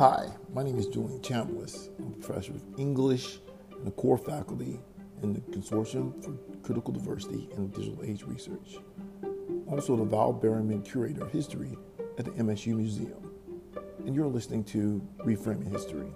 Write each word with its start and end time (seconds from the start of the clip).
Hi, 0.00 0.30
my 0.54 0.62
name 0.62 0.78
is 0.78 0.86
Julian 0.86 1.20
Chambliss. 1.20 1.90
I'm 1.98 2.14
a 2.14 2.24
professor 2.24 2.52
of 2.52 2.62
English 2.78 3.38
and 3.70 3.86
a 3.86 3.90
core 3.90 4.16
faculty 4.16 4.80
in 5.22 5.34
the 5.34 5.40
Consortium 5.40 6.24
for 6.24 6.32
Critical 6.62 6.94
Diversity 6.94 7.50
and 7.54 7.70
Digital 7.70 8.02
Age 8.02 8.22
Research. 8.24 8.78
Also, 9.66 9.96
the 9.96 10.04
Val 10.04 10.32
Berryman 10.32 10.82
Curator 10.82 11.26
of 11.26 11.30
History 11.30 11.76
at 12.18 12.24
the 12.24 12.30
MSU 12.30 12.76
Museum. 12.76 13.30
And 14.06 14.16
you're 14.16 14.26
listening 14.26 14.64
to 14.72 15.06
Reframing 15.18 15.70
History. 15.70 16.10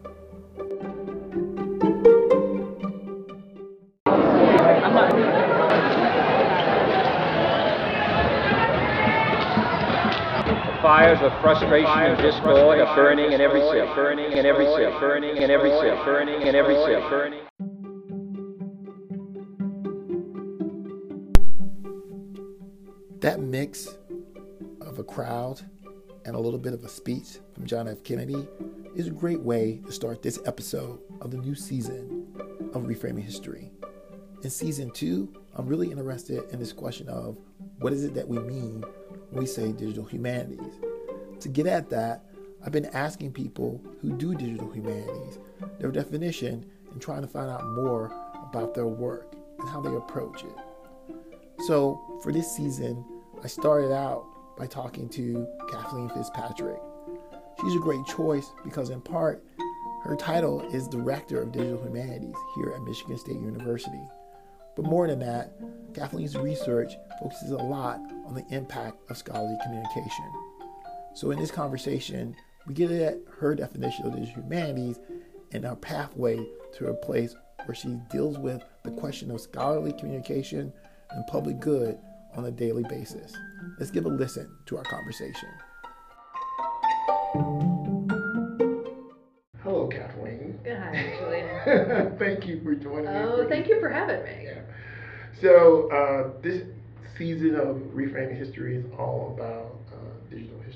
Fires 11.16 11.32
of 11.32 11.40
frustration 11.40 11.86
and 11.86 12.22
discord 12.22 12.80
are 12.80 12.96
burning 12.96 13.32
in 13.32 13.40
every 13.40 13.60
cell, 13.60 13.94
burning 13.94 14.32
in 14.32 14.46
every 14.46 14.64
cell, 14.66 14.98
burning 14.98 15.36
in 15.36 15.50
every 15.50 15.70
cell, 15.70 16.04
burning 16.04 16.42
in 16.42 16.54
every 16.54 16.74
cell, 16.74 17.08
burning. 17.08 17.40
That 23.20 23.40
mix 23.40 23.96
of 24.80 24.98
a 24.98 25.04
crowd 25.04 25.62
and 26.24 26.34
a 26.34 26.38
little 26.38 26.58
bit 26.58 26.74
of 26.74 26.84
a 26.84 26.88
speech 26.88 27.38
from 27.54 27.66
John 27.66 27.88
F. 27.88 28.02
Kennedy 28.02 28.46
is 28.94 29.06
a 29.06 29.10
great 29.10 29.40
way 29.40 29.80
to 29.86 29.92
start 29.92 30.22
this 30.22 30.38
episode 30.46 31.00
of 31.20 31.30
the 31.30 31.38
new 31.38 31.54
season 31.54 32.26
of 32.74 32.82
Reframing 32.82 33.22
History. 33.24 33.70
In 34.42 34.50
season 34.50 34.90
two, 34.90 35.32
I'm 35.54 35.66
really 35.66 35.90
interested 35.90 36.44
in 36.52 36.58
this 36.58 36.72
question 36.72 37.08
of 37.08 37.38
what 37.78 37.92
is 37.92 38.04
it 38.04 38.14
that 38.14 38.28
we 38.28 38.38
mean 38.38 38.84
when 39.30 39.40
we 39.40 39.46
say 39.46 39.72
digital 39.72 40.04
humanities. 40.04 40.83
To 41.44 41.50
get 41.50 41.66
at 41.66 41.90
that, 41.90 42.24
I've 42.64 42.72
been 42.72 42.86
asking 42.86 43.32
people 43.32 43.78
who 44.00 44.16
do 44.16 44.34
digital 44.34 44.72
humanities 44.72 45.38
their 45.78 45.90
definition 45.90 46.64
and 46.90 47.02
trying 47.02 47.20
to 47.20 47.28
find 47.28 47.50
out 47.50 47.66
more 47.66 48.10
about 48.48 48.72
their 48.72 48.86
work 48.86 49.36
and 49.58 49.68
how 49.68 49.82
they 49.82 49.94
approach 49.94 50.42
it. 50.42 50.56
So, 51.66 52.00
for 52.22 52.32
this 52.32 52.50
season, 52.50 53.04
I 53.42 53.48
started 53.48 53.92
out 53.92 54.24
by 54.56 54.66
talking 54.66 55.06
to 55.10 55.46
Kathleen 55.70 56.08
Fitzpatrick. 56.08 56.80
She's 57.60 57.76
a 57.76 57.78
great 57.78 58.06
choice 58.06 58.50
because, 58.64 58.88
in 58.88 59.02
part, 59.02 59.44
her 60.04 60.16
title 60.16 60.62
is 60.72 60.88
Director 60.88 61.42
of 61.42 61.52
Digital 61.52 61.82
Humanities 61.84 62.36
here 62.56 62.72
at 62.74 62.80
Michigan 62.84 63.18
State 63.18 63.36
University. 63.36 64.08
But 64.76 64.86
more 64.86 65.06
than 65.06 65.18
that, 65.18 65.52
Kathleen's 65.92 66.38
research 66.38 66.94
focuses 67.20 67.50
a 67.50 67.56
lot 67.56 68.00
on 68.24 68.34
the 68.34 68.46
impact 68.48 68.96
of 69.10 69.18
scholarly 69.18 69.58
communication. 69.62 70.43
So 71.14 71.30
in 71.30 71.38
this 71.38 71.52
conversation, 71.52 72.34
we 72.66 72.74
get 72.74 72.90
at 72.90 73.18
her 73.38 73.54
definition 73.54 74.04
of 74.04 74.14
the 74.14 74.24
humanities 74.24 74.98
and 75.52 75.64
our 75.64 75.76
pathway 75.76 76.44
to 76.76 76.88
a 76.88 76.94
place 76.94 77.36
where 77.66 77.74
she 77.76 78.00
deals 78.10 78.36
with 78.36 78.64
the 78.82 78.90
question 78.90 79.30
of 79.30 79.40
scholarly 79.40 79.92
communication 79.92 80.72
and 81.10 81.26
public 81.28 81.60
good 81.60 81.96
on 82.34 82.46
a 82.46 82.50
daily 82.50 82.82
basis. 82.88 83.32
Let's 83.78 83.92
give 83.92 84.06
a 84.06 84.08
listen 84.08 84.50
to 84.66 84.76
our 84.76 84.82
conversation. 84.82 85.48
Hello, 89.62 89.86
Kathleen. 89.86 90.58
Hi, 90.66 91.16
Julian. 91.20 92.16
thank 92.18 92.44
you 92.48 92.60
for 92.64 92.74
joining 92.74 93.04
me. 93.04 93.20
Oh, 93.20 93.46
thank 93.48 93.68
you 93.68 93.78
for 93.78 93.88
having 93.88 94.24
me. 94.24 94.46
Yeah. 94.46 94.62
So 95.40 95.88
uh, 95.92 96.40
this 96.42 96.64
season 97.16 97.54
of 97.54 97.76
Reframing 97.94 98.36
History 98.36 98.76
is 98.76 98.84
all 98.98 99.32
about 99.38 99.74
digital 99.74 99.83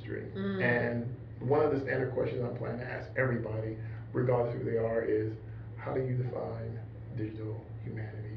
history. 0.09 0.27
Mm. 0.37 0.63
And 0.63 1.17
one 1.41 1.65
of 1.65 1.73
the 1.73 1.81
standard 1.81 2.13
questions 2.13 2.43
I'm 2.45 2.57
planning 2.57 2.81
to 2.81 2.91
ask 2.91 3.09
everybody, 3.17 3.77
regardless 4.13 4.55
of 4.55 4.63
who 4.63 4.71
they 4.71 4.79
are, 4.79 5.03
is 5.03 5.33
how 5.77 5.93
do 5.93 6.01
you 6.01 6.17
define 6.17 6.79
digital 7.17 7.65
humanities? 7.85 8.28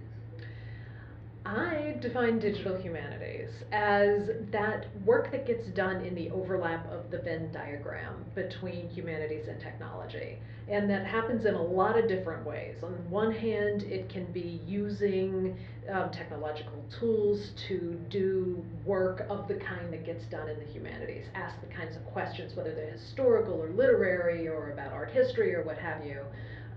I 1.46 1.96
define 2.02 2.38
digital 2.38 2.78
humanities 2.78 3.50
as 3.72 4.29
that 4.52 4.85
work 5.06 5.31
that 5.31 5.47
gets 5.47 5.68
done 5.69 6.06
in 6.06 6.13
the 6.13 6.29
overlap 6.29 6.90
of 6.91 7.09
the 7.09 7.18
Venn 7.18 7.52
diagram 7.52 8.25
between 8.35 8.88
humanities 8.90 9.47
and 9.47 9.59
technology. 9.59 10.38
And 10.68 10.88
that 10.91 11.07
happens 11.07 11.46
in 11.46 11.56
a 11.56 11.62
lot 11.62 11.97
of 11.97 12.07
different 12.07 12.46
ways. 12.46 12.84
On 12.84 12.91
one 13.09 13.31
hand, 13.31 13.84
it 13.84 14.07
can 14.07 14.25
be 14.31 14.62
using 14.68 15.57
um, 15.91 16.12
technological 16.12 16.85
tools 17.00 17.52
to 17.68 18.00
do 18.09 18.63
work 18.85 19.25
of 19.28 19.47
the 19.47 19.56
kind 19.56 19.91
that 19.91 20.06
gets 20.06 20.25
done 20.25 20.47
in 20.47 20.59
the 20.59 20.66
humanities, 20.66 21.25
ask 21.34 21.59
the 21.59 21.73
kinds 21.73 21.96
of 21.96 22.06
questions, 22.06 22.56
whether 22.56 22.75
they're 22.75 22.91
historical 22.91 23.56
or 23.56 23.69
literary 23.69 24.47
or 24.47 24.72
about 24.72 24.94
art 24.94 25.09
history 25.09 25.56
or 25.56 25.63
what 25.63 25.79
have 25.79 26.06
you 26.06 26.22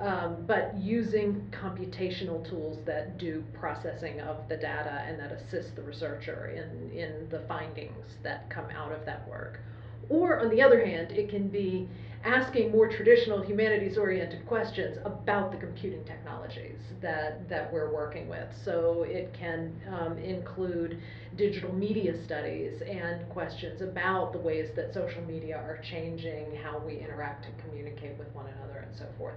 um, 0.00 0.44
but 0.46 0.76
using 0.76 1.46
computational 1.52 2.48
tools 2.48 2.78
that 2.84 3.18
do 3.18 3.44
processing 3.52 4.20
of 4.20 4.48
the 4.48 4.56
data 4.56 5.04
and 5.06 5.18
that 5.20 5.32
assist 5.32 5.76
the 5.76 5.82
researcher 5.82 6.46
in, 6.46 6.90
in 6.96 7.28
the 7.30 7.40
findings 7.46 8.06
that 8.22 8.50
come 8.50 8.66
out 8.70 8.92
of 8.92 9.04
that 9.06 9.26
work. 9.28 9.60
Or 10.08 10.40
on 10.40 10.50
the 10.50 10.60
other 10.60 10.84
hand, 10.84 11.12
it 11.12 11.30
can 11.30 11.48
be 11.48 11.88
asking 12.24 12.72
more 12.72 12.88
traditional 12.88 13.42
humanities 13.42 13.98
oriented 13.98 14.46
questions 14.46 14.96
about 15.04 15.52
the 15.52 15.58
computing 15.58 16.02
technologies 16.04 16.78
that, 17.02 17.48
that 17.48 17.70
we're 17.72 17.92
working 17.92 18.28
with. 18.28 18.48
So 18.64 19.04
it 19.06 19.34
can 19.38 19.72
um, 19.92 20.18
include 20.18 20.98
digital 21.36 21.72
media 21.74 22.14
studies 22.24 22.80
and 22.80 23.28
questions 23.28 23.82
about 23.82 24.32
the 24.32 24.38
ways 24.38 24.70
that 24.74 24.94
social 24.94 25.22
media 25.22 25.56
are 25.56 25.78
changing 25.82 26.56
how 26.62 26.78
we 26.78 26.98
interact 26.98 27.44
and 27.46 27.54
communicate 27.58 28.18
with 28.18 28.28
one 28.34 28.46
another 28.46 28.73
and 28.94 29.08
so 29.08 29.18
forth. 29.18 29.34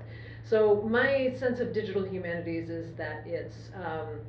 So 0.50 0.88
my 0.90 1.36
sense 1.40 1.60
of 1.60 1.74
digital 1.74 2.06
humanities 2.06 2.70
is 2.70 2.96
that 2.98 3.24
it's 3.26 3.56
um, 3.76 4.20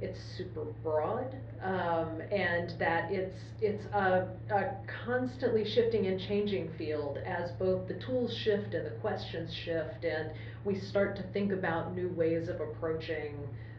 it's 0.00 0.18
super 0.36 0.64
broad 0.82 1.34
um, 1.62 2.20
and 2.30 2.78
that 2.78 3.10
it's 3.10 3.36
it's 3.62 3.84
a, 3.94 4.28
a, 4.50 4.74
constantly 5.04 5.64
shifting 5.64 6.06
and 6.06 6.20
changing 6.20 6.70
field 6.76 7.18
as 7.24 7.50
both 7.52 7.88
the 7.88 7.94
tools 7.94 8.36
shift 8.44 8.74
and 8.74 8.84
the 8.86 8.94
questions 9.00 9.52
shift 9.64 10.04
and 10.04 10.30
we 10.64 10.78
start 10.78 11.16
to 11.16 11.22
think 11.32 11.50
about 11.50 11.96
new 11.96 12.10
ways 12.10 12.48
of 12.48 12.60
approaching 12.60 13.36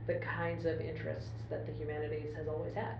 the 0.08 0.16
kinds 0.16 0.66
of 0.66 0.82
interests 0.82 1.30
that 1.50 1.68
the 1.68 1.74
humanities 1.74 2.34
has 2.36 2.48
always 2.48 2.74
had. 2.74 2.96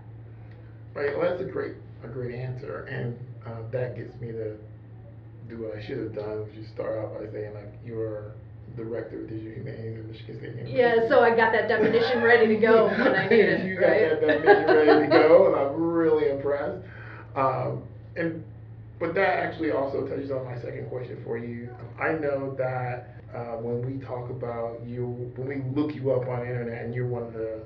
Right. 0.94 1.16
Well, 1.16 1.28
that's 1.30 1.42
a 1.42 1.50
great 1.50 1.74
a 2.04 2.08
great 2.08 2.34
answer, 2.34 2.84
and 2.84 3.18
uh, 3.44 3.68
that 3.72 3.96
gets 3.96 4.14
me 4.20 4.28
to 4.28 4.56
do 5.48 5.62
what 5.62 5.76
I 5.76 5.82
should 5.84 5.98
have 5.98 6.14
done, 6.14 6.44
which 6.44 6.56
is 6.56 6.68
start 6.68 6.98
out 6.98 7.18
by 7.18 7.30
saying 7.32 7.54
like 7.54 7.72
you're 7.84 8.32
the 8.76 8.84
director 8.84 9.20
of 9.22 9.28
digital 9.28 9.52
humanities 9.52 9.98
at 9.98 10.04
Michigan 10.06 10.38
State 10.38 10.50
University. 10.56 10.78
Yeah, 10.78 11.08
so 11.08 11.20
I 11.20 11.30
got 11.34 11.52
that 11.52 11.68
definition 11.68 12.22
ready 12.22 12.46
to 12.48 12.56
go 12.56 12.86
when 12.88 13.14
I 13.14 13.28
need 13.30 13.40
it. 13.40 13.66
you 13.66 13.74
got 13.80 13.86
right? 13.88 14.10
that 14.10 14.20
definition 14.20 14.66
ready 14.66 15.06
to 15.06 15.12
go, 15.12 15.46
and 15.46 15.56
I'm 15.56 15.80
really 15.80 16.30
impressed. 16.30 16.84
Um, 17.34 17.82
and 18.16 18.44
but 18.98 19.14
that 19.14 19.38
actually 19.38 19.70
also 19.70 20.06
touches 20.06 20.30
on 20.30 20.44
my 20.44 20.56
second 20.60 20.88
question 20.88 21.22
for 21.24 21.38
you. 21.38 21.68
I 22.00 22.12
know 22.12 22.54
that 22.58 23.14
uh, 23.34 23.56
when 23.62 23.84
we 23.86 24.04
talk 24.04 24.28
about 24.30 24.84
you, 24.84 25.30
when 25.36 25.46
we 25.48 25.80
look 25.80 25.94
you 25.94 26.10
up 26.10 26.26
on 26.28 26.40
the 26.40 26.46
internet, 26.46 26.84
and 26.84 26.94
you're 26.94 27.06
one 27.06 27.22
of 27.22 27.32
the, 27.32 27.60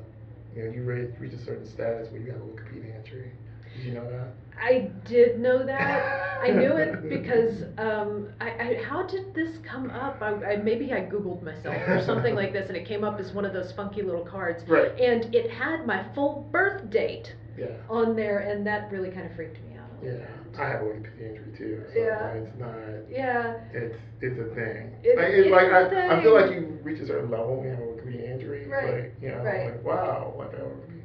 you 0.54 0.64
know, 0.64 0.70
you 0.72 0.82
reach, 0.82 1.10
reach 1.18 1.32
a 1.32 1.38
certain 1.44 1.66
status 1.66 2.10
where 2.10 2.20
you 2.20 2.30
have 2.32 2.40
a 2.40 2.44
Wikipedia 2.44 2.94
entry. 2.94 3.32
Did 3.76 3.84
you 3.84 3.92
know 3.92 4.08
that? 4.10 4.34
I 4.62 4.90
did 5.08 5.40
know 5.40 5.64
that. 5.66 6.40
I 6.42 6.50
knew 6.50 6.76
it 6.76 7.08
because 7.08 7.62
um, 7.78 8.28
I, 8.40 8.50
I, 8.50 8.82
how 8.88 9.02
did 9.02 9.34
this 9.34 9.58
come 9.68 9.90
up? 9.90 10.20
I, 10.22 10.52
I, 10.52 10.56
maybe 10.56 10.92
I 10.92 11.00
Googled 11.00 11.42
myself 11.42 11.76
or 11.88 12.02
something 12.04 12.34
like 12.34 12.52
this, 12.52 12.68
and 12.68 12.76
it 12.76 12.86
came 12.86 13.04
up 13.04 13.18
as 13.18 13.32
one 13.32 13.44
of 13.44 13.52
those 13.52 13.72
funky 13.72 14.02
little 14.02 14.24
cards. 14.24 14.62
Right. 14.68 14.92
And 15.00 15.34
it 15.34 15.50
had 15.50 15.86
my 15.86 16.04
full 16.14 16.48
birth 16.52 16.90
date 16.90 17.34
yeah. 17.58 17.66
on 17.88 18.14
there, 18.14 18.38
and 18.38 18.66
that 18.66 18.92
really 18.92 19.10
kind 19.10 19.26
of 19.26 19.34
freaked 19.34 19.62
me 19.64 19.76
out. 19.76 19.88
Yeah, 20.02 20.12
bit. 20.12 20.28
I 20.58 20.68
have 20.68 20.80
a 20.82 20.84
Wikipedia 20.84 21.28
entry 21.28 21.58
too. 21.58 21.84
So 21.92 21.98
yeah. 21.98 22.28
It's 22.32 22.58
not. 22.58 22.76
Yeah. 23.10 23.54
It's 23.72 23.96
it's 24.20 24.38
a 24.38 24.54
thing. 24.54 24.94
It, 25.02 25.16
like, 25.16 25.28
it's 25.28 25.46
it 25.46 25.50
like 25.50 25.72
I, 25.72 25.88
thing. 25.88 26.10
I 26.10 26.22
feel 26.22 26.34
like 26.34 26.50
you 26.50 26.78
reach 26.82 27.00
a 27.00 27.06
certain 27.06 27.30
level 27.30 27.56
when 27.56 27.64
you 27.66 27.70
have 27.70 27.80
a 27.80 27.82
Wikipedia 27.82 28.32
entry. 28.32 28.68
Right. 28.68 28.94
Like, 28.94 29.14
you 29.20 29.28
know, 29.28 29.38
right. 29.38 29.72
like 29.72 29.84
wow, 29.84 30.34
like 30.38 30.54
I 30.54 30.58
have 30.58 30.66
a 30.66 30.70
Wikipedia 30.70 31.02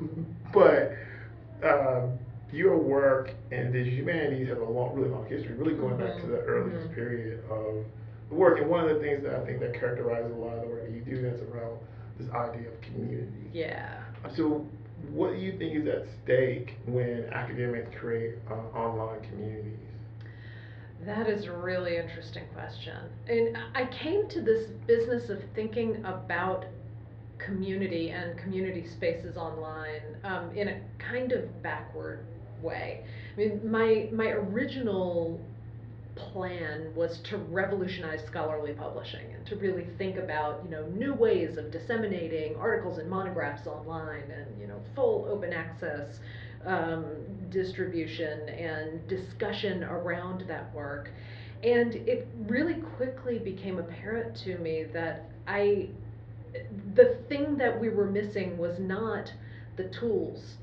entry. 0.00 0.24
but. 0.52 0.92
Um, 1.62 2.18
your 2.52 2.76
work 2.76 3.30
in 3.50 3.72
digital 3.72 3.98
humanities 3.98 4.48
has 4.48 4.58
a 4.58 4.64
long, 4.64 4.94
really 4.94 5.08
long 5.08 5.26
history, 5.26 5.54
really 5.54 5.74
going 5.74 5.96
back 5.96 6.20
to 6.20 6.26
the 6.26 6.36
Mm-hmm. 6.38 6.50
earliest 6.50 6.88
Mhm. 6.90 6.94
period 6.94 7.40
of 7.50 7.84
the 8.28 8.34
work. 8.34 8.60
And 8.60 8.68
one 8.70 8.88
of 8.88 8.94
the 8.94 9.00
things 9.02 9.22
that 9.24 9.34
I 9.34 9.44
think 9.44 9.60
that 9.60 9.74
characterizes 9.74 10.30
a 10.32 10.34
lot 10.36 10.54
of 10.56 10.62
the 10.62 10.68
work 10.68 10.84
that 10.86 10.92
you 10.92 11.00
do 11.00 11.26
is 11.26 11.40
around 11.50 11.78
this 12.18 12.28
idea 12.30 12.68
of 12.68 12.80
community. 12.80 13.50
Yeah. 13.52 14.02
So, 14.36 14.66
what 15.10 15.32
do 15.34 15.38
you 15.38 15.52
think 15.58 15.74
is 15.74 15.86
at 15.88 16.06
stake 16.22 16.76
when 16.86 17.24
academics 17.32 17.90
create 17.98 18.36
uh, 18.50 18.54
online 18.78 19.20
communities? 19.22 19.78
That 21.04 21.28
is 21.28 21.46
a 21.46 21.52
really 21.52 21.96
interesting 21.96 22.44
question. 22.54 22.96
And 23.28 23.58
I 23.74 23.86
came 23.86 24.28
to 24.28 24.40
this 24.40 24.68
business 24.86 25.28
of 25.28 25.42
thinking 25.54 25.96
about 26.04 26.64
community 27.44 28.10
and 28.10 28.38
community 28.38 28.86
spaces 28.86 29.36
online 29.36 30.02
um, 30.24 30.50
in 30.56 30.68
a 30.68 30.80
kind 30.98 31.32
of 31.32 31.62
backward 31.62 32.20
way. 32.62 33.04
I 33.34 33.36
mean, 33.38 33.70
my 33.70 34.08
my 34.12 34.28
original 34.28 35.40
plan 36.16 36.92
was 36.94 37.18
to 37.24 37.36
revolutionize 37.36 38.20
scholarly 38.26 38.72
publishing 38.72 39.34
and 39.34 39.44
to 39.46 39.56
really 39.56 39.86
think 39.98 40.16
about 40.16 40.62
you 40.64 40.70
know 40.70 40.86
new 40.88 41.12
ways 41.12 41.56
of 41.56 41.70
disseminating 41.72 42.54
articles 42.56 42.98
and 42.98 43.10
monographs 43.10 43.66
online 43.66 44.30
and 44.30 44.46
you 44.60 44.66
know 44.66 44.80
full 44.94 45.26
open 45.28 45.52
access 45.52 46.20
um, 46.66 47.04
distribution 47.50 48.48
and 48.48 49.06
discussion 49.08 49.82
around 49.84 50.44
that 50.46 50.72
work 50.72 51.10
and 51.64 51.94
it 51.94 52.28
really 52.46 52.74
quickly 52.96 53.38
became 53.38 53.78
apparent 53.78 54.36
to 54.36 54.56
me 54.58 54.84
that 54.92 55.30
I 55.48 55.88
the 56.94 57.16
thing 57.28 57.56
that 57.58 57.80
we 57.80 57.88
were 57.88 58.06
missing 58.06 58.56
was 58.58 58.78
not 58.78 59.32
the 59.76 59.84
tools 59.84 60.54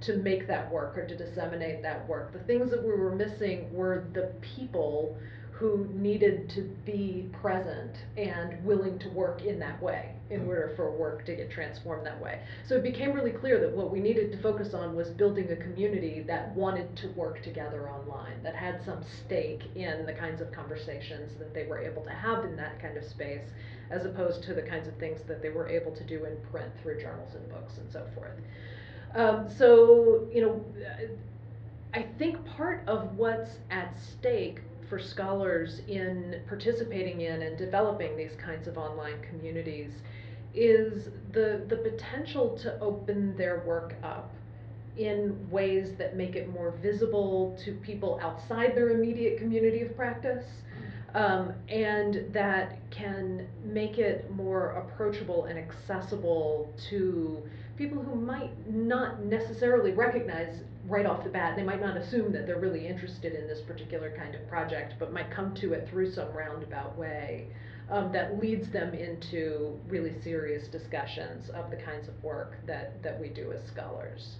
to 0.00 0.16
make 0.16 0.46
that 0.46 0.70
work 0.70 0.96
or 0.96 1.06
to 1.06 1.16
disseminate 1.16 1.82
that 1.82 2.06
work. 2.08 2.32
The 2.32 2.38
things 2.40 2.70
that 2.70 2.82
we 2.82 2.90
were 2.90 3.14
missing 3.14 3.72
were 3.72 4.04
the 4.12 4.32
people 4.40 5.16
who 5.58 5.88
needed 5.94 6.50
to 6.50 6.60
be 6.84 7.30
present 7.32 7.96
and 8.18 8.62
willing 8.62 8.98
to 8.98 9.08
work 9.10 9.42
in 9.42 9.58
that 9.58 9.82
way 9.82 10.10
in 10.28 10.40
Mm. 10.40 10.48
order 10.48 10.72
for 10.76 10.90
work 10.90 11.24
to 11.24 11.34
get 11.36 11.50
transformed 11.50 12.04
that 12.04 12.20
way. 12.20 12.40
So 12.64 12.74
it 12.76 12.82
became 12.82 13.12
really 13.12 13.30
clear 13.30 13.58
that 13.60 13.70
what 13.74 13.90
we 13.90 14.00
needed 14.00 14.32
to 14.32 14.38
focus 14.38 14.74
on 14.74 14.94
was 14.94 15.08
building 15.10 15.50
a 15.52 15.56
community 15.56 16.20
that 16.26 16.54
wanted 16.54 16.94
to 16.96 17.08
work 17.10 17.40
together 17.42 17.88
online, 17.88 18.42
that 18.42 18.54
had 18.54 18.82
some 18.84 19.02
stake 19.04 19.62
in 19.76 20.04
the 20.04 20.12
kinds 20.12 20.40
of 20.40 20.52
conversations 20.52 21.36
that 21.38 21.54
they 21.54 21.64
were 21.64 21.78
able 21.78 22.02
to 22.02 22.10
have 22.10 22.44
in 22.44 22.56
that 22.56 22.78
kind 22.80 22.96
of 22.98 23.04
space, 23.04 23.52
as 23.90 24.04
opposed 24.04 24.42
to 24.42 24.52
the 24.52 24.62
kinds 24.62 24.88
of 24.88 24.94
things 24.96 25.22
that 25.22 25.40
they 25.40 25.50
were 25.50 25.68
able 25.68 25.92
to 25.92 26.04
do 26.04 26.24
in 26.24 26.36
print 26.50 26.72
through 26.82 27.00
journals 27.00 27.34
and 27.34 27.48
books 27.48 27.78
and 27.78 27.90
so 27.90 28.04
forth. 28.14 28.34
Um, 29.14 29.48
so, 29.48 30.26
you 30.32 30.42
know, 30.42 30.64
I 31.94 32.02
think 32.18 32.44
part 32.44 32.82
of 32.86 33.16
what's 33.16 33.58
at 33.70 33.96
stake 33.98 34.60
for 34.88 34.98
scholars 34.98 35.80
in 35.88 36.40
participating 36.48 37.22
in 37.22 37.42
and 37.42 37.56
developing 37.58 38.16
these 38.16 38.34
kinds 38.36 38.68
of 38.68 38.78
online 38.78 39.20
communities 39.22 39.90
is 40.54 41.08
the, 41.32 41.64
the 41.68 41.76
potential 41.76 42.56
to 42.58 42.78
open 42.80 43.36
their 43.36 43.60
work 43.66 43.94
up 44.02 44.32
in 44.96 45.36
ways 45.50 45.90
that 45.98 46.16
make 46.16 46.36
it 46.36 46.48
more 46.52 46.70
visible 46.82 47.58
to 47.62 47.72
people 47.74 48.18
outside 48.22 48.74
their 48.74 48.90
immediate 48.90 49.38
community 49.38 49.82
of 49.82 49.94
practice. 49.96 50.44
Um, 51.14 51.52
and 51.68 52.32
that 52.32 52.78
can 52.90 53.46
make 53.64 53.98
it 53.98 54.30
more 54.30 54.70
approachable 54.70 55.44
and 55.46 55.58
accessible 55.58 56.72
to 56.90 57.42
people 57.76 58.02
who 58.02 58.14
might 58.14 58.50
not 58.70 59.22
necessarily 59.24 59.92
recognize 59.92 60.60
right 60.88 61.06
off 61.06 61.24
the 61.24 61.30
bat, 61.30 61.56
they 61.56 61.62
might 61.62 61.80
not 61.80 61.96
assume 61.96 62.32
that 62.32 62.46
they're 62.46 62.60
really 62.60 62.86
interested 62.86 63.34
in 63.34 63.46
this 63.46 63.60
particular 63.60 64.14
kind 64.16 64.34
of 64.34 64.48
project, 64.48 64.94
but 64.98 65.12
might 65.12 65.30
come 65.30 65.54
to 65.56 65.72
it 65.72 65.88
through 65.88 66.12
some 66.12 66.32
roundabout 66.32 66.96
way 66.96 67.46
um, 67.90 68.12
that 68.12 68.40
leads 68.40 68.70
them 68.70 68.94
into 68.94 69.78
really 69.88 70.14
serious 70.22 70.68
discussions 70.68 71.48
of 71.50 71.70
the 71.70 71.76
kinds 71.76 72.08
of 72.08 72.22
work 72.22 72.56
that, 72.66 73.02
that 73.02 73.20
we 73.20 73.28
do 73.28 73.52
as 73.52 73.64
scholars. 73.66 74.36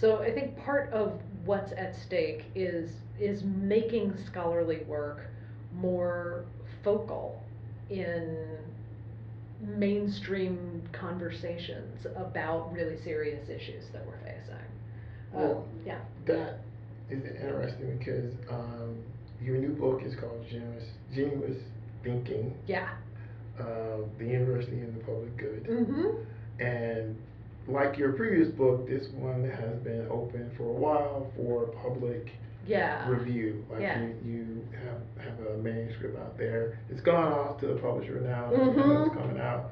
So 0.00 0.22
I 0.22 0.32
think 0.32 0.56
part 0.56 0.92
of 0.92 1.20
what's 1.44 1.72
at 1.72 1.94
stake 1.94 2.44
is, 2.54 2.90
is 3.18 3.42
making 3.44 4.14
scholarly 4.26 4.84
work 4.86 5.26
more 5.74 6.44
focal 6.82 7.42
in 7.90 8.36
mainstream 9.60 10.82
conversations 10.92 12.06
about 12.16 12.72
really 12.72 13.00
serious 13.02 13.48
issues 13.48 13.84
that 13.92 14.06
we're 14.06 14.18
facing. 14.18 14.56
Um, 15.34 15.40
Well, 15.40 15.66
yeah. 15.86 15.98
That 16.26 16.60
is 17.10 17.22
interesting 17.24 17.98
because 17.98 18.34
um, 18.50 18.96
your 19.42 19.56
new 19.58 19.70
book 19.70 20.02
is 20.04 20.14
called 20.18 20.44
Generous, 20.50 20.84
Genuous 21.14 21.58
Thinking, 22.02 22.54
Yeah. 22.66 22.88
uh, 23.58 23.98
the 24.18 24.24
University 24.26 24.80
and 24.80 24.94
the 24.96 25.04
Public 25.04 25.36
Good. 25.36 25.64
Mm-hmm. 25.64 26.62
And 26.62 27.16
like 27.68 27.96
your 27.98 28.12
previous 28.12 28.48
book, 28.54 28.86
this 28.88 29.06
one 29.14 29.48
has 29.50 29.78
been 29.82 30.06
open 30.10 30.50
for 30.56 30.64
a 30.64 30.72
while 30.72 31.30
for 31.36 31.66
public 31.82 32.30
Yeah. 32.66 33.08
review. 33.08 33.64
Like 33.70 33.80
Yeah. 33.82 34.02
you, 34.02 34.14
you 34.24 34.68
have, 34.84 35.24
have 35.24 35.46
a 35.46 35.58
manuscript 35.58 36.18
out 36.18 36.36
there. 36.38 36.78
It's 36.90 37.00
gone 37.02 37.32
off 37.32 37.60
to 37.60 37.66
the 37.68 37.74
publisher 37.80 38.20
now. 38.20 38.50
Mhm. 38.52 39.06
It's 39.06 39.14
coming 39.16 39.40
out. 39.40 39.70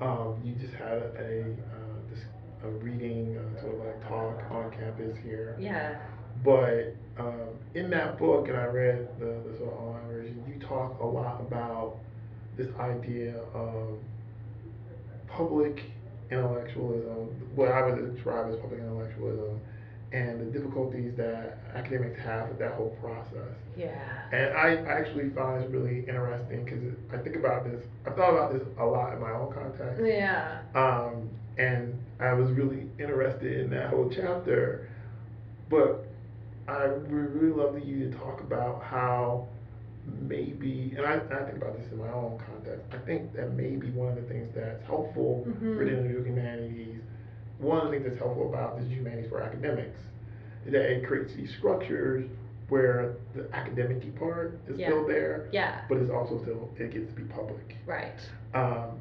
Um, 0.00 0.40
you 0.44 0.54
just 0.54 0.74
had 0.74 0.98
a, 0.98 1.44
a, 2.64 2.68
reading, 2.68 3.38
uh, 3.38 3.60
sort 3.60 3.74
of 3.74 3.80
like 3.80 4.08
talk 4.08 4.50
on 4.50 4.70
campus 4.70 5.16
here. 5.22 5.56
Yeah. 5.58 6.00
But 6.44 6.96
um, 7.18 7.48
in 7.74 7.90
that 7.90 8.18
book, 8.18 8.48
and 8.48 8.56
I 8.56 8.64
read 8.64 9.08
the, 9.18 9.42
the 9.48 9.58
sort 9.58 9.72
of 9.72 9.78
online 9.78 10.08
version, 10.08 10.44
you 10.48 10.66
talk 10.66 10.98
a 11.00 11.06
lot 11.06 11.40
about 11.40 11.96
this 12.56 12.68
idea 12.78 13.36
of 13.54 13.98
public 15.28 15.82
intellectualism, 16.30 17.28
what 17.54 17.68
I 17.68 17.86
would 17.86 18.14
describe 18.14 18.52
as 18.52 18.58
public 18.60 18.80
intellectualism, 18.80 19.60
and 20.12 20.40
the 20.40 20.58
difficulties 20.58 21.12
that 21.16 21.58
academics 21.74 22.20
have 22.20 22.48
with 22.48 22.58
that 22.58 22.72
whole 22.72 22.96
process. 23.00 23.56
Yeah. 23.76 23.98
And 24.30 24.54
I 24.54 24.76
actually 24.90 25.30
find 25.30 25.62
this 25.62 25.70
really 25.70 26.00
interesting 26.00 26.64
because 26.64 26.82
I 27.12 27.22
think 27.22 27.36
about 27.36 27.64
this, 27.64 27.82
I've 28.06 28.14
thought 28.14 28.32
about 28.32 28.52
this 28.52 28.62
a 28.78 28.84
lot 28.84 29.14
in 29.14 29.20
my 29.20 29.30
own 29.30 29.52
context. 29.52 30.02
Yeah. 30.04 30.60
Um, 30.74 31.30
and 31.56 31.98
I 32.20 32.32
was 32.34 32.50
really 32.52 32.88
interested 32.98 33.60
in 33.60 33.70
that 33.70 33.90
whole 33.90 34.08
chapter. 34.10 34.88
But 35.68 36.04
I 36.68 36.86
would 36.86 37.10
really 37.10 37.52
love 37.52 37.74
that 37.74 37.84
you 37.84 38.10
to 38.10 38.16
talk 38.16 38.40
about 38.40 38.82
how 38.82 39.46
maybe, 40.20 40.94
and 40.96 41.06
I, 41.06 41.14
I 41.14 41.44
think 41.44 41.56
about 41.62 41.76
this 41.78 41.90
in 41.92 41.98
my 41.98 42.08
own 42.10 42.38
context, 42.46 42.86
I 42.92 42.98
think 42.98 43.32
that 43.34 43.52
maybe 43.52 43.90
one 43.90 44.08
of 44.08 44.16
the 44.16 44.22
things 44.22 44.50
that's 44.54 44.84
helpful 44.86 45.46
Mhm. 45.48 45.76
for 45.78 45.84
the 45.84 45.90
individual 45.96 46.24
humanities, 46.24 47.00
one 47.58 47.78
of 47.78 47.84
the 47.86 47.90
things 47.92 48.04
that's 48.08 48.18
helpful 48.18 48.48
about 48.48 48.78
the 48.78 48.84
humanities 48.84 49.28
for 49.30 49.40
academics, 49.42 49.98
is 50.66 50.72
that 50.72 50.90
it 50.90 51.06
creates 51.06 51.34
these 51.34 51.54
structures 51.56 52.24
where 52.68 53.14
the 53.34 53.46
academic 53.54 54.14
part 54.18 54.58
is 54.68 54.78
Yeah. 54.78 54.88
still 54.88 55.06
there, 55.06 55.48
Yeah. 55.52 55.80
but 55.88 55.98
it's 55.98 56.10
also 56.10 56.38
still, 56.42 56.68
it 56.78 56.90
gets 56.90 57.08
to 57.08 57.14
be 57.14 57.22
public 57.24 57.76
Right. 57.86 58.12
um, 58.54 58.98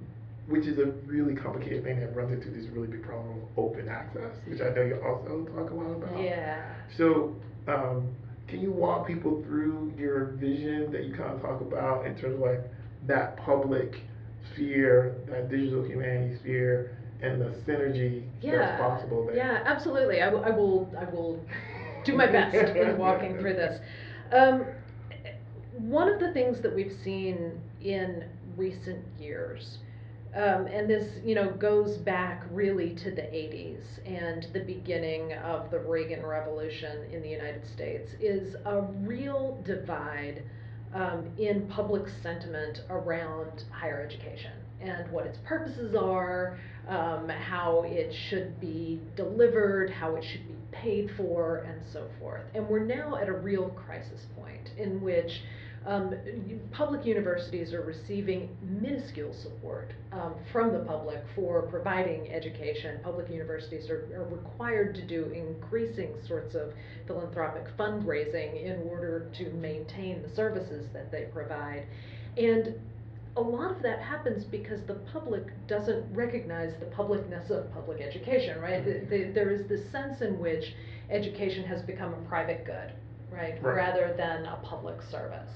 which 0.47 0.65
is 0.65 0.77
a 0.79 0.85
really 1.05 1.35
complicated 1.35 1.83
thing 1.83 1.99
that 1.99 2.15
runs 2.15 2.31
into 2.31 2.49
this 2.49 2.67
really 2.71 2.87
big 2.87 3.03
problem 3.03 3.41
of 3.41 3.47
open 3.57 3.87
access, 3.87 4.35
which 4.47 4.61
I 4.61 4.69
know 4.73 4.81
you 4.81 4.95
also 5.05 5.45
talk 5.55 5.69
a 5.71 5.73
lot 5.73 5.91
about. 5.91 6.21
Yeah. 6.21 6.61
So, 6.97 7.35
um, 7.67 8.09
can 8.47 8.59
you 8.59 8.71
walk 8.71 9.07
people 9.07 9.41
through 9.43 9.93
your 9.97 10.25
vision 10.25 10.91
that 10.91 11.05
you 11.05 11.13
kind 11.13 11.31
of 11.33 11.41
talk 11.41 11.61
about 11.61 12.05
in 12.05 12.15
terms 12.15 12.35
of 12.35 12.41
like 12.41 12.61
that 13.07 13.37
public 13.37 14.01
sphere, 14.53 15.15
that 15.29 15.49
digital 15.49 15.83
humanity 15.83 16.35
sphere, 16.39 16.97
and 17.21 17.39
the 17.39 17.53
synergy 17.67 18.23
Yeah. 18.41 18.57
that's 18.57 18.81
possible 18.81 19.25
there? 19.27 19.35
Yeah, 19.37 19.63
absolutely. 19.65 20.21
I 20.21 20.29
will, 20.29 20.43
I 20.43 20.49
will, 20.49 20.89
I 20.99 21.05
will 21.05 21.39
do 22.03 22.15
my 22.15 22.25
best 22.25 22.55
in 22.75 22.97
walking 22.97 23.37
through 23.37 23.53
this. 23.53 23.79
Um, 24.33 24.65
one 25.77 26.09
of 26.09 26.19
the 26.19 26.33
things 26.33 26.61
that 26.61 26.75
we've 26.75 26.95
seen 27.03 27.59
in 27.81 28.25
recent 28.57 29.03
years, 29.19 29.77
um, 30.35 30.67
and 30.67 30.89
this, 30.89 31.19
you 31.25 31.35
know, 31.35 31.51
goes 31.51 31.97
back 31.97 32.43
really 32.51 32.95
to 32.95 33.11
the 33.11 33.21
80s 33.21 33.83
and 34.05 34.47
the 34.53 34.61
beginning 34.61 35.33
of 35.33 35.69
the 35.71 35.79
Reagan 35.79 36.25
Revolution 36.25 37.03
in 37.11 37.21
the 37.21 37.29
United 37.29 37.67
States, 37.67 38.11
is 38.19 38.55
a 38.65 38.81
real 38.81 39.61
divide 39.65 40.43
um, 40.93 41.29
in 41.37 41.67
public 41.67 42.07
sentiment 42.21 42.81
around 42.89 43.63
higher 43.71 44.01
education 44.01 44.51
and 44.81 45.09
what 45.11 45.25
its 45.25 45.37
purposes 45.45 45.95
are, 45.95 46.57
um, 46.87 47.29
how 47.29 47.83
it 47.85 48.13
should 48.13 48.59
be 48.59 48.99
delivered, 49.15 49.89
how 49.89 50.15
it 50.15 50.23
should 50.23 50.47
be 50.47 50.55
paid 50.71 51.11
for, 51.15 51.57
and 51.57 51.81
so 51.91 52.07
forth. 52.19 52.43
And 52.55 52.67
we're 52.67 52.83
now 52.83 53.17
at 53.17 53.29
a 53.29 53.33
real 53.33 53.69
crisis 53.69 54.25
point 54.35 54.71
in 54.77 55.01
which 55.01 55.41
um, 55.85 56.13
public 56.71 57.05
universities 57.05 57.73
are 57.73 57.81
receiving 57.81 58.55
minuscule 58.61 59.33
support 59.33 59.93
um, 60.11 60.35
from 60.51 60.73
the 60.73 60.79
public 60.79 61.23
for 61.35 61.63
providing 61.63 62.31
education. 62.31 62.99
Public 63.03 63.29
universities 63.29 63.89
are, 63.89 64.07
are 64.15 64.27
required 64.29 64.93
to 64.95 65.01
do 65.07 65.31
increasing 65.33 66.13
sorts 66.27 66.53
of 66.53 66.73
philanthropic 67.07 67.65
fundraising 67.77 68.63
in 68.63 68.87
order 68.87 69.27
to 69.37 69.49
maintain 69.53 70.21
the 70.21 70.29
services 70.35 70.87
that 70.93 71.11
they 71.11 71.23
provide. 71.33 71.85
And 72.37 72.75
a 73.37 73.41
lot 73.41 73.71
of 73.71 73.81
that 73.81 74.01
happens 74.01 74.43
because 74.43 74.81
the 74.85 74.95
public 75.11 75.45
doesn't 75.67 76.13
recognize 76.13 76.73
the 76.79 76.85
publicness 76.87 77.49
of 77.49 77.73
public 77.73 78.01
education, 78.01 78.59
right? 78.59 78.83
The, 78.83 79.05
the, 79.09 79.31
there 79.31 79.51
is 79.51 79.67
this 79.67 79.89
sense 79.91 80.21
in 80.21 80.37
which 80.37 80.73
education 81.09 81.63
has 81.65 81.81
become 81.81 82.13
a 82.13 82.27
private 82.27 82.65
good, 82.65 82.91
right? 83.31 83.61
Right. 83.61 83.75
Rather 83.75 84.13
than 84.17 84.45
a 84.45 84.57
public 84.63 85.01
service. 85.01 85.49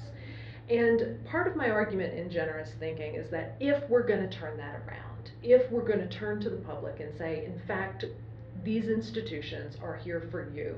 And 0.69 1.23
part 1.25 1.47
of 1.47 1.55
my 1.55 1.69
argument 1.69 2.17
in 2.17 2.29
generous 2.29 2.71
thinking 2.79 3.15
is 3.15 3.29
that 3.29 3.55
if 3.59 3.87
we're 3.89 4.07
going 4.07 4.27
to 4.27 4.35
turn 4.35 4.57
that 4.57 4.81
around, 4.87 5.31
if 5.43 5.69
we're 5.71 5.85
going 5.85 5.99
to 5.99 6.09
turn 6.09 6.41
to 6.41 6.49
the 6.49 6.57
public 6.57 6.99
and 6.99 7.15
say, 7.17 7.45
in 7.45 7.59
fact, 7.67 8.05
these 8.63 8.87
institutions 8.87 9.77
are 9.83 9.95
here 9.95 10.27
for 10.31 10.49
you, 10.49 10.75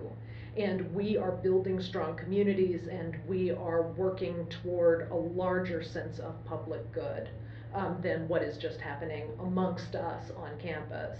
and 0.57 0.93
we 0.93 1.15
are 1.17 1.31
building 1.31 1.79
strong 1.79 2.17
communities 2.17 2.87
and 2.87 3.15
we 3.27 3.51
are 3.51 3.83
working 3.93 4.47
toward 4.47 5.09
a 5.11 5.15
larger 5.15 5.83
sense 5.83 6.19
of 6.19 6.43
public 6.45 6.91
good 6.91 7.29
um, 7.73 7.97
than 8.01 8.27
what 8.27 8.41
is 8.41 8.57
just 8.57 8.81
happening 8.81 9.29
amongst 9.39 9.95
us 9.95 10.31
on 10.35 10.57
campus. 10.59 11.17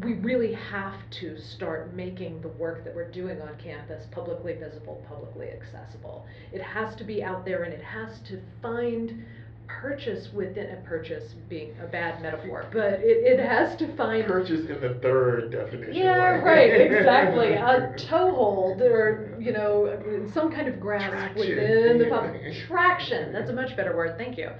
We 0.00 0.12
really 0.14 0.52
have 0.52 1.08
to 1.20 1.38
start 1.40 1.94
making 1.94 2.42
the 2.42 2.48
work 2.48 2.84
that 2.84 2.94
we're 2.94 3.10
doing 3.10 3.40
on 3.40 3.56
campus 3.56 4.04
publicly 4.10 4.52
visible, 4.52 5.02
publicly 5.08 5.48
accessible. 5.48 6.26
It 6.52 6.60
has 6.60 6.94
to 6.96 7.04
be 7.04 7.24
out 7.24 7.46
there 7.46 7.62
and 7.62 7.72
it 7.72 7.82
has 7.82 8.20
to 8.28 8.42
find 8.60 9.24
purchase 9.68 10.28
within 10.34 10.70
a 10.70 10.76
purchase 10.88 11.34
being 11.48 11.72
a 11.82 11.86
bad 11.86 12.22
metaphor, 12.22 12.66
but 12.72 12.94
it, 13.00 13.38
it 13.38 13.40
has 13.40 13.76
to 13.78 13.96
find 13.96 14.26
Purchase 14.26 14.68
in 14.68 14.80
the 14.80 14.98
third 15.02 15.50
definition. 15.52 15.94
yeah, 15.94 16.40
right, 16.40 16.70
exactly. 16.80 17.52
A 17.54 17.94
toehold 18.10 18.80
or, 18.82 19.36
you 19.40 19.52
know, 19.52 20.28
some 20.32 20.50
kind 20.50 20.68
of 20.68 20.80
grasp 20.80 21.10
Traction. 21.10 21.38
within 21.38 21.98
the 21.98 22.06
public. 22.08 22.40
Traction, 22.66 23.32
that's 23.32 23.50
a 23.50 23.52
much 23.52 23.76
better 23.76 23.96
word, 23.96 24.16
thank 24.18 24.38
you. 24.38 24.50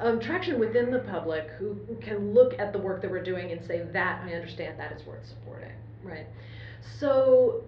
Um, 0.00 0.20
traction 0.20 0.60
within 0.60 0.90
the 0.90 0.98
public 1.00 1.48
who 1.58 1.76
can 2.02 2.34
look 2.34 2.52
at 2.58 2.72
the 2.72 2.78
work 2.78 3.00
that 3.02 3.10
we're 3.10 3.24
doing 3.24 3.52
and 3.52 3.64
say, 3.66 3.82
that, 3.92 4.22
I 4.24 4.34
understand, 4.34 4.78
that 4.78 4.92
is 4.92 5.06
worth 5.06 5.26
supporting, 5.26 5.72
right? 6.04 6.26
So 7.00 7.64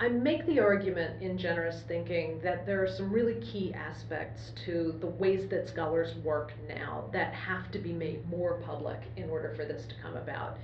I 0.00 0.08
make 0.08 0.46
the 0.46 0.60
argument 0.60 1.22
in 1.22 1.36
generous 1.36 1.82
thinking 1.88 2.40
that 2.42 2.66
there 2.66 2.82
are 2.82 2.88
some 2.88 3.12
really 3.12 3.40
key 3.40 3.74
aspects 3.74 4.52
to 4.64 4.96
the 5.00 5.06
ways 5.06 5.48
that 5.50 5.68
scholars 5.68 6.14
work 6.22 6.52
now 6.68 7.04
that 7.12 7.34
have 7.34 7.70
to 7.72 7.78
be 7.78 7.92
made 7.92 8.28
more 8.28 8.54
public 8.64 9.00
in 9.16 9.28
order 9.28 9.54
for 9.56 9.64
this 9.64 9.86
to 9.86 9.94
come 10.00 10.16
about. 10.16 10.58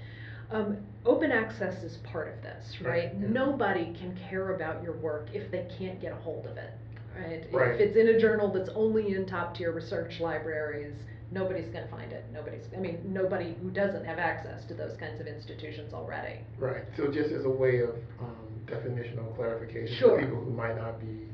Um, 0.50 0.76
open 1.04 1.32
access 1.32 1.82
is 1.82 1.96
part 1.98 2.28
of 2.28 2.42
this, 2.42 2.80
Right, 2.80 3.10
yeah. 3.12 3.28
Nobody 3.28 3.94
can 3.98 4.16
care 4.28 4.54
about 4.54 4.82
your 4.82 4.92
work 4.92 5.28
if 5.32 5.50
they 5.50 5.66
can't 5.78 6.00
get 6.00 6.12
a 6.12 6.16
hold 6.16 6.46
of 6.46 6.56
it, 6.56 6.70
right? 7.18 7.44
Right. 7.50 7.74
If 7.74 7.80
it's 7.80 7.96
in 7.96 8.08
a 8.08 8.20
journal 8.20 8.52
that's 8.52 8.68
only 8.74 9.14
in 9.14 9.26
top 9.26 9.56
tier 9.56 9.72
research 9.72 10.20
libraries, 10.20 10.94
nobody's 11.30 11.68
going 11.68 11.84
to 11.84 11.90
find 11.90 12.12
it. 12.12 12.24
Nobody's, 12.32 12.64
I 12.76 12.80
mean, 12.80 13.00
nobody 13.04 13.54
who 13.62 13.70
doesn't 13.70 14.04
have 14.04 14.18
access 14.18 14.64
to 14.66 14.74
those 14.74 14.96
kinds 14.96 15.20
of 15.20 15.26
institutions 15.26 15.92
already. 15.92 16.40
Right, 16.58 16.84
so 16.96 17.08
just 17.10 17.30
as 17.32 17.44
a 17.44 17.50
way 17.50 17.80
of 17.80 17.90
um, 18.20 18.36
definitional 18.66 19.34
clarification 19.36 19.96
Sure. 19.96 20.18
for 20.18 20.24
people 20.24 20.40
who 20.42 20.50
might 20.50 20.76
not 20.76 21.00
be 21.00 21.26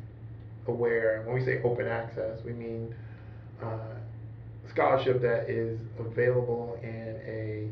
aware, 0.66 1.23
when 1.26 1.35
we 1.35 1.44
say 1.44 1.61
open 1.62 1.87
access, 1.87 2.38
we 2.44 2.52
mean 2.52 2.94
uh, 3.62 3.78
scholarship 4.70 5.20
that 5.23 5.50
is 5.50 5.80
available 5.99 6.78
in 6.82 7.20
a 7.26 7.68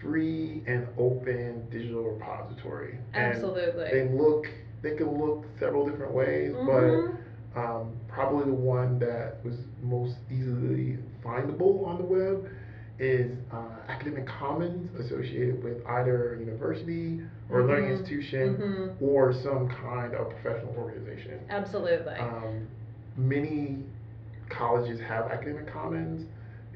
free 0.00 0.62
and 0.66 0.86
open 0.98 1.68
digital 1.70 2.04
repository. 2.04 2.96
And 3.12 3.34
Absolutely. 3.34 3.90
they 3.92 4.08
look, 4.08 4.46
they 4.82 4.94
can 4.94 5.18
look 5.20 5.44
several 5.58 5.86
different 5.86 6.12
ways, 6.12 6.52
Mhm. 6.52 6.66
but 6.66 7.20
um, 7.56 7.92
probably 8.08 8.44
the 8.44 8.52
one 8.54 8.98
that 9.00 9.44
was 9.44 9.56
most 9.82 10.16
easily 10.30 10.98
findable 11.24 11.86
on 11.86 11.98
the 11.98 12.04
web 12.04 12.48
is 12.98 13.32
uh, 13.52 13.56
academic 13.88 14.26
commons 14.26 14.88
associated 15.00 15.62
with 15.64 15.84
either 15.86 16.34
a 16.34 16.38
university 16.38 17.20
or 17.48 17.60
a 17.60 17.66
learning 17.66 17.90
institution 17.90 18.56
Mhm. 18.56 19.02
or 19.02 19.32
some 19.32 19.68
kind 19.68 20.14
of 20.14 20.30
professional 20.30 20.74
organization. 20.76 21.40
Absolutely. 21.48 22.14
Um, 22.14 22.66
many 23.16 23.82
colleges 24.50 25.00
have 25.00 25.30
academic 25.30 25.66
commons, 25.72 26.26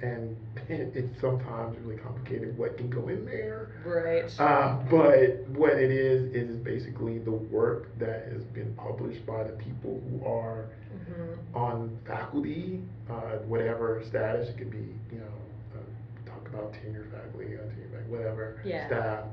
and 0.05 0.37
it's 0.69 1.21
sometimes 1.21 1.77
really 1.81 1.97
complicated 2.01 2.57
what 2.59 2.77
can 2.77 2.89
go 2.91 3.09
in 3.09 3.25
there. 3.25 3.71
right. 3.85 4.25
Uh, 4.39 4.77
but 4.91 5.47
what 5.59 5.73
it 5.73 5.91
is 5.91 6.33
is 6.35 6.57
basically 6.57 7.19
the 7.19 7.31
work 7.31 7.97
that 7.99 8.29
has 8.33 8.45
been 8.45 8.73
published 8.75 9.25
by 9.27 9.43
the 9.45 9.53
people 9.53 10.01
who 10.11 10.25
are 10.27 10.67
Mhm. 10.95 11.37
on 11.55 11.99
faculty, 12.07 12.83
uh, 13.11 13.39
whatever 13.49 14.03
status. 14.05 14.49
It 14.51 14.57
could 14.59 14.71
be, 14.71 14.95
you 15.13 15.19
know, 15.19 15.35
uh, 15.75 16.31
talk 16.31 16.49
about 16.49 16.73
tenure 16.75 17.05
faculty, 17.11 17.57
uh, 17.57 17.59
tenure 17.59 17.89
faculty, 17.93 18.11
whatever 18.11 18.57
Yeah. 18.65 18.87
staff. 18.87 19.25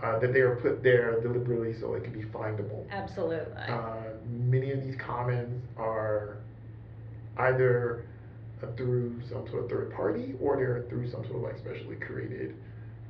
Uh, 0.00 0.16
that 0.20 0.32
they 0.32 0.40
are 0.42 0.54
put 0.56 0.80
there 0.84 1.18
deliberately 1.20 1.72
so 1.74 1.94
it 1.94 2.04
can 2.04 2.12
be 2.12 2.22
findable. 2.22 2.88
Absolutely. 2.90 3.62
Uh, 3.62 4.12
many 4.30 4.70
of 4.70 4.80
these 4.84 4.94
comments 4.96 5.66
are 5.76 6.36
either 7.38 8.04
through 8.76 9.20
some 9.28 9.46
sort 9.48 9.64
of 9.64 9.70
third 9.70 9.92
party 9.94 10.34
or 10.40 10.56
they're 10.56 10.84
through 10.88 11.08
some 11.10 11.22
sort 11.24 11.36
of 11.36 11.42
like 11.42 11.58
specially 11.58 11.96
created 11.96 12.54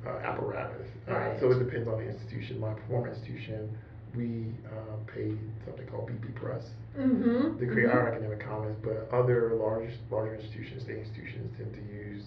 uh, 0.07 0.19
apparatus. 0.19 0.87
Uh, 1.09 1.38
so 1.40 1.50
it 1.50 1.59
depends 1.59 1.88
on 1.88 1.99
the 1.99 2.09
institution. 2.09 2.61
My 2.61 2.75
former 2.88 3.09
institution, 3.09 3.76
we 4.14 4.52
uh, 4.67 4.97
paid 5.12 5.38
something 5.64 5.87
called 5.87 6.11
bepress 6.21 6.64
mm-hmm. 6.99 7.59
to 7.59 7.67
create 7.67 7.90
our 7.90 8.09
academic 8.09 8.40
commons, 8.45 8.76
but 8.83 9.09
other 9.12 9.55
large 9.55 9.90
larger 10.11 10.37
institutions, 10.37 10.83
state 10.83 10.99
institutions, 10.99 11.57
tend 11.57 11.75
to 11.75 11.81
use 11.93 12.25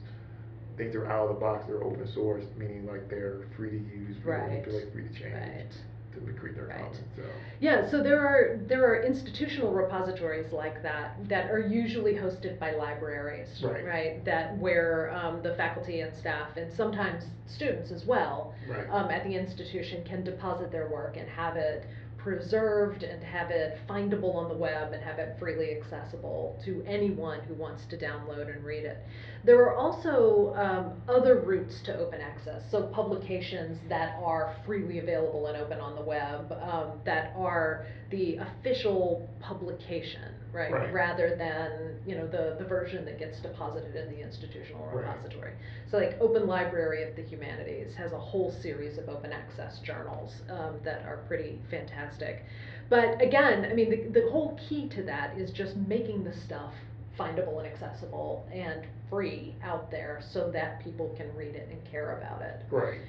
things 0.78 0.94
that 0.94 1.00
are 1.00 1.12
out 1.12 1.28
of 1.30 1.36
the 1.36 1.40
box. 1.40 1.66
They're 1.68 1.84
open 1.84 2.08
source, 2.14 2.46
meaning 2.58 2.86
like 2.86 3.10
they're 3.10 3.48
free 3.56 3.70
to 3.72 3.76
use, 3.78 4.18
free 4.24 4.34
Right. 4.34 4.46
to 4.46 4.50
manipulate, 4.52 4.94
free 4.94 5.04
to 5.08 5.14
change 5.14 5.34
Right. 5.34 5.72
To 6.14 6.20
create 6.34 6.56
their 6.56 6.68
Right. 6.68 6.96
So. 7.16 7.24
Yeah, 7.60 7.90
so 7.92 8.02
there 8.02 8.26
are 8.26 8.58
there 8.68 8.86
are 8.86 9.04
institutional 9.04 9.72
repositories 9.72 10.52
like 10.52 10.82
that 10.84 11.28
that 11.30 11.52
are 11.52 11.60
usually 11.60 12.14
hosted 12.14 12.58
by 12.60 12.72
libraries, 12.72 13.48
Right. 13.86 14.24
That 14.26 14.58
where 14.58 15.12
um, 15.14 15.42
the 15.42 15.54
faculty 15.56 16.02
and 16.02 16.16
staff 16.16 16.58
and 16.58 16.72
sometimes 16.74 17.24
students 17.48 17.92
as 17.92 18.06
well 18.06 18.54
Right. 18.68 18.88
um, 18.90 19.12
at 19.12 19.24
the 19.24 19.36
institution 19.36 20.04
can 20.04 20.24
deposit 20.24 20.72
their 20.72 20.88
work 20.88 21.18
and 21.18 21.28
have 21.30 21.56
it 21.58 21.86
preserved 22.18 23.02
and 23.04 23.24
have 23.24 23.50
it 23.50 23.80
findable 23.90 24.36
on 24.36 24.48
the 24.48 24.56
web 24.56 24.94
and 24.94 25.04
have 25.04 25.18
it 25.18 25.36
freely 25.40 25.76
accessible 25.76 26.60
to 26.64 26.84
anyone 26.88 27.40
who 27.42 27.54
wants 27.56 27.84
to 27.88 27.98
download 27.98 28.54
and 28.56 28.64
read 28.64 28.86
it. 28.86 28.98
There 29.44 29.60
are 29.64 29.76
also 29.76 30.54
um, 30.56 31.02
other 31.08 31.40
routes 31.40 31.82
to 31.86 31.98
open 31.98 32.22
access, 32.22 32.62
so 32.70 32.84
publications 32.84 33.80
that 33.90 34.16
are 34.24 34.56
freely 34.66 35.00
available 35.00 35.48
and 35.48 35.58
open 35.58 35.80
on 35.80 35.96
the 35.96 36.02
web 36.02 36.52
um, 36.62 37.00
that 37.06 37.34
are 37.36 37.88
the 38.12 38.38
official 38.38 39.28
publication, 39.40 40.34
right? 40.54 40.72
Right. 40.72 40.94
Rather 40.94 41.36
than 41.36 41.96
you 42.06 42.16
know 42.16 42.28
the 42.28 42.56
the 42.60 42.66
version 42.66 43.04
that 43.06 43.18
gets 43.18 43.40
deposited 43.42 43.96
in 43.96 44.14
the 44.14 44.22
institutional 44.22 44.86
Right. 44.88 45.08
repository. 45.08 45.54
So 45.90 45.98
like 45.98 46.18
Open 46.22 46.46
Library 46.46 47.04
of 47.10 47.16
the 47.16 47.24
Humanities 47.24 47.96
has 47.98 48.12
a 48.12 48.20
whole 48.20 48.54
series 48.62 48.98
of 48.98 49.10
open 49.10 49.32
access 49.32 49.80
journals 49.80 50.34
um, 50.50 50.76
that 50.84 51.04
are 51.06 51.24
pretty 51.28 51.60
fantastic. 51.72 52.44
But 52.90 53.22
again, 53.22 53.66
I 53.72 53.74
mean, 53.74 53.90
the, 53.90 54.20
the 54.22 54.30
whole 54.30 54.60
key 54.70 54.90
to 54.90 55.04
that 55.04 55.38
is 55.38 55.50
just 55.52 55.76
making 55.78 56.24
the 56.26 56.34
stuff 56.46 56.74
findable 57.22 57.58
and 57.58 57.68
accessible 57.68 58.46
and 58.52 58.84
free 59.10 59.54
out 59.64 59.92
there 59.92 60.22
so 60.32 60.50
that 60.52 60.84
people 60.84 61.14
can 61.18 61.34
read 61.36 61.56
it 61.56 61.68
and 61.72 61.80
care 61.92 62.18
about 62.18 62.42
it. 62.42 62.62
Right. 62.72 63.00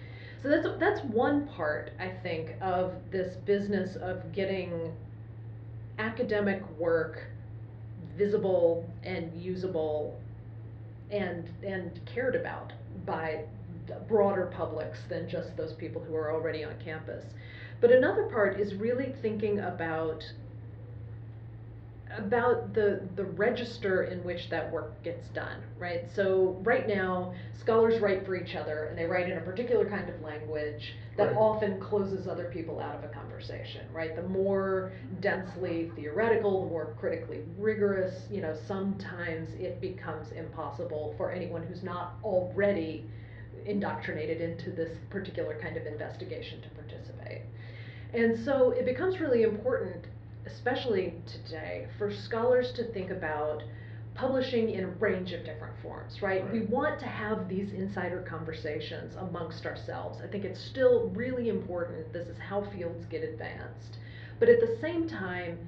So 0.43 0.49
that's 0.49 0.67
that's 0.81 1.01
one 1.05 1.47
part 1.47 1.93
I 2.01 2.09
think 2.23 2.55
of 2.61 2.95
this 3.11 3.37
business 3.47 3.97
of 3.97 4.33
getting 4.33 4.93
academic 5.99 6.63
work 6.79 7.27
visible 8.19 8.85
and 9.05 9.33
usable 9.41 10.19
and 11.11 11.49
and 11.65 12.01
cared 12.13 12.35
about 12.35 12.73
by 13.07 13.45
broader 14.09 14.47
publics 14.47 14.99
than 15.09 15.29
just 15.29 15.57
those 15.57 15.73
people 15.75 16.03
who 16.03 16.15
are 16.15 16.33
already 16.33 16.65
on 16.65 16.75
campus. 16.85 17.25
But 17.81 17.91
another 17.93 18.25
part 18.25 18.61
is 18.61 18.75
really 18.75 19.15
thinking 19.23 19.61
about 19.61 20.25
about 22.19 22.75
the 22.75 23.01
the 23.17 23.25
register 23.25 24.05
in 24.05 24.23
which 24.25 24.49
that 24.51 24.71
work 24.73 25.03
gets 25.03 25.29
done, 25.29 25.63
right? 25.79 26.05
So 26.15 26.59
right 26.63 26.87
now, 26.87 27.35
scholars 27.59 28.01
write 28.01 28.25
for 28.27 28.35
each 28.35 28.55
other, 28.55 28.85
and 28.85 28.99
they 28.99 29.05
write 29.05 29.29
in 29.31 29.39
a 29.39 29.41
particular 29.41 29.85
kind 29.85 30.09
of 30.09 30.21
language 30.23 30.95
that 31.17 31.29
Right. 31.29 31.37
often 31.37 31.79
closes 31.81 32.27
other 32.29 32.45
people 32.45 32.81
out 32.81 32.95
of 32.95 33.05
a 33.05 33.09
conversation, 33.09 33.87
right? 33.93 34.15
The 34.17 34.23
more 34.23 34.93
densely 35.21 35.91
theoretical, 35.97 36.65
the 36.65 36.71
more 36.71 36.95
critically 36.99 37.43
rigorous, 37.59 38.27
you 38.31 38.41
know, 38.41 38.55
sometimes 38.55 39.55
it 39.55 39.81
becomes 39.81 40.33
impossible 40.33 41.15
for 41.17 41.31
anyone 41.31 41.63
who's 41.63 41.83
not 41.83 42.15
already 42.25 43.05
indoctrinated 43.67 44.41
into 44.41 44.71
this 44.71 44.99
particular 45.11 45.59
kind 45.61 45.77
of 45.77 45.87
investigation 45.87 46.61
to 46.63 46.69
participate. 46.71 47.43
And 48.15 48.39
so 48.39 48.71
it 48.73 48.85
becomes 48.85 49.21
really 49.21 49.43
important, 49.43 50.07
especially 50.47 51.15
today, 51.27 51.87
for 51.99 52.13
scholars 52.13 52.73
to 52.73 52.85
think 52.93 53.11
about 53.11 53.63
publishing 54.15 54.71
in 54.71 54.85
a 54.85 54.89
range 54.89 55.33
of 55.33 55.45
different 55.45 55.75
forms, 55.83 56.21
right? 56.21 56.51
We 56.53 56.61
want 56.63 57.01
to 57.01 57.07
have 57.07 57.49
these 57.49 57.73
insider 57.73 58.21
conversations 58.29 59.15
amongst 59.17 59.65
ourselves. 59.65 60.21
I 60.23 60.27
think 60.27 60.45
it's 60.45 60.61
still 60.61 61.09
really 61.15 61.49
important. 61.49 62.13
This 62.13 62.29
is 62.29 62.37
how 62.39 62.63
fields 62.77 63.07
get 63.07 63.23
advanced. 63.25 63.97
But 64.39 64.49
at 64.51 64.61
the 64.61 64.77
same 64.83 65.09
time, 65.09 65.59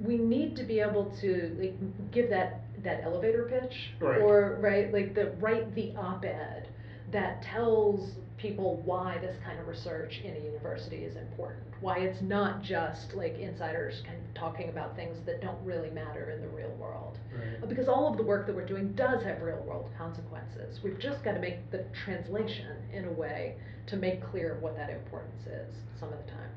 we 0.00 0.16
need 0.16 0.54
to 0.56 0.64
be 0.64 0.80
able 0.80 1.06
to 1.20 1.56
like 1.58 2.10
give 2.12 2.30
that 2.30 2.60
that 2.82 3.02
elevator 3.04 3.44
pitch 3.44 3.90
Right. 4.00 4.20
or 4.20 4.58
right 4.60 4.92
like 4.92 5.14
the 5.14 5.30
write 5.40 5.72
the 5.74 5.94
op-ed 5.96 6.68
that 7.12 7.42
tells 7.42 8.12
people 8.42 8.82
why 8.84 9.16
this 9.20 9.36
kind 9.44 9.58
of 9.60 9.68
research 9.68 10.20
in 10.24 10.34
a 10.36 10.40
university 10.40 10.96
is 11.04 11.16
important. 11.16 11.62
Why 11.80 11.98
it's 11.98 12.20
not 12.20 12.62
just 12.62 13.14
like 13.14 13.38
insiders 13.38 14.02
kind 14.04 14.18
of 14.18 14.34
talking 14.34 14.68
about 14.68 14.96
things 14.96 15.16
that 15.26 15.40
don't 15.40 15.64
really 15.64 15.90
matter 15.90 16.30
in 16.30 16.42
the 16.42 16.48
real 16.48 16.74
world. 16.78 17.18
Right. 17.32 17.68
Because 17.68 17.86
all 17.88 18.10
of 18.10 18.16
the 18.16 18.22
work 18.24 18.46
that 18.46 18.54
we're 18.56 18.66
doing 18.66 18.92
does 18.94 19.22
have 19.22 19.40
real 19.42 19.62
world 19.66 19.88
consequences. 19.96 20.80
We've 20.82 20.98
just 20.98 21.22
got 21.24 21.32
to 21.34 21.40
make 21.40 21.70
the 21.70 21.84
translation 22.04 22.76
in 22.92 23.04
a 23.04 23.12
way 23.12 23.54
to 23.86 23.96
make 23.96 24.22
clear 24.30 24.58
what 24.60 24.76
that 24.76 24.90
importance 24.90 25.46
is 25.46 25.74
some 25.98 26.12
of 26.12 26.18
the 26.24 26.30
time. 26.32 26.50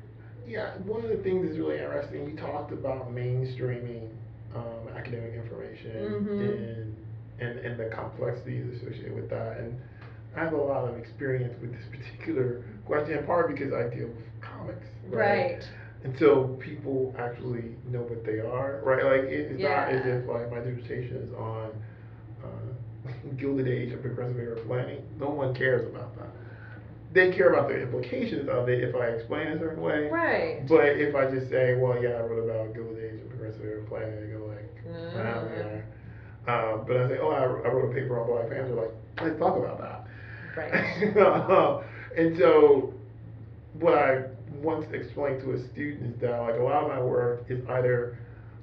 Yeah, 0.46 0.74
one 0.84 1.02
of 1.04 1.10
the 1.10 1.16
things 1.22 1.46
that's 1.46 1.58
really 1.58 1.78
interesting, 1.78 2.28
you 2.30 2.36
talked 2.36 2.72
about 2.72 3.12
mainstreaming 3.14 4.08
um, 4.54 4.88
academic 4.96 5.34
information 5.34 5.92
Mhm. 5.92 6.40
and, 6.40 6.96
and 7.40 7.58
and 7.66 7.78
the 7.78 7.86
complexities 7.94 8.76
associated 8.76 9.14
with 9.14 9.28
that. 9.30 9.58
And 9.58 9.78
I 10.36 10.40
have 10.40 10.52
a 10.52 10.56
lot 10.56 10.88
of 10.88 10.96
experience 10.98 11.54
with 11.60 11.72
this 11.72 11.86
particular 11.90 12.64
question, 12.86 13.18
in 13.18 13.24
part 13.26 13.48
because 13.48 13.72
I 13.72 13.88
deal 13.94 14.08
with 14.08 14.26
comics, 14.40 14.86
right? 15.08 15.62
And 16.04 16.16
so 16.18 16.56
people 16.60 17.14
actually 17.18 17.74
know 17.86 18.02
what 18.02 18.24
they 18.24 18.38
are, 18.40 18.80
right? 18.84 19.04
Like 19.04 19.30
it, 19.30 19.50
it's 19.52 19.62
not 19.62 19.88
as 19.88 20.04
if 20.06 20.28
like 20.28 20.50
my 20.50 20.60
dissertation 20.60 21.16
is 21.16 21.32
on 21.34 21.70
uh, 22.44 23.10
Gilded 23.36 23.68
Age 23.68 23.92
of 23.92 24.02
progressive 24.02 24.38
era 24.38 24.56
planning. 24.66 25.02
No 25.18 25.30
one 25.30 25.54
cares 25.54 25.86
about 25.86 26.16
that. 26.18 26.28
They 27.12 27.30
care 27.32 27.52
about 27.52 27.68
the 27.68 27.80
implications 27.80 28.48
of 28.48 28.68
it 28.68 28.82
if 28.82 28.94
I 28.94 29.06
explain 29.06 29.48
it 29.48 29.56
a 29.56 29.58
certain 29.58 29.82
way. 29.82 30.08
Right. 30.08 30.66
But 30.68 30.84
if 30.98 31.14
I 31.14 31.30
just 31.30 31.48
say, 31.48 31.74
well, 31.74 32.00
yeah, 32.00 32.10
I 32.10 32.20
wrote 32.20 32.44
about 32.48 32.74
Gilded 32.74 33.02
Age 33.02 33.20
and 33.20 33.30
progressive 33.30 33.62
era 33.64 33.82
planning, 33.88 34.20
they 34.20 34.32
go 34.32 34.44
like, 34.46 34.70
yeah. 34.86 35.80
Uh, 36.46 36.76
but 36.78 36.96
I 36.96 37.08
say, 37.08 37.18
oh, 37.20 37.30
I, 37.30 37.42
I 37.42 37.72
wrote 37.72 37.90
a 37.90 37.94
paper 37.94 38.20
on 38.20 38.26
Black 38.26 38.48
Panther, 38.50 38.74
like, 38.74 38.92
let's 39.22 39.38
talk 39.38 39.56
about 39.56 39.78
that. 39.80 39.95
Right. 40.56 40.72
and 42.16 42.36
so, 42.38 42.94
what 43.74 43.94
I 43.94 44.24
once 44.62 44.86
explained 44.92 45.40
to 45.42 45.52
a 45.52 45.58
student 45.58 46.14
is 46.14 46.20
that, 46.20 46.38
like, 46.40 46.58
a 46.58 46.62
lot 46.62 46.82
of 46.82 46.88
my 46.88 47.00
work 47.00 47.44
is 47.48 47.60
either 47.68 48.18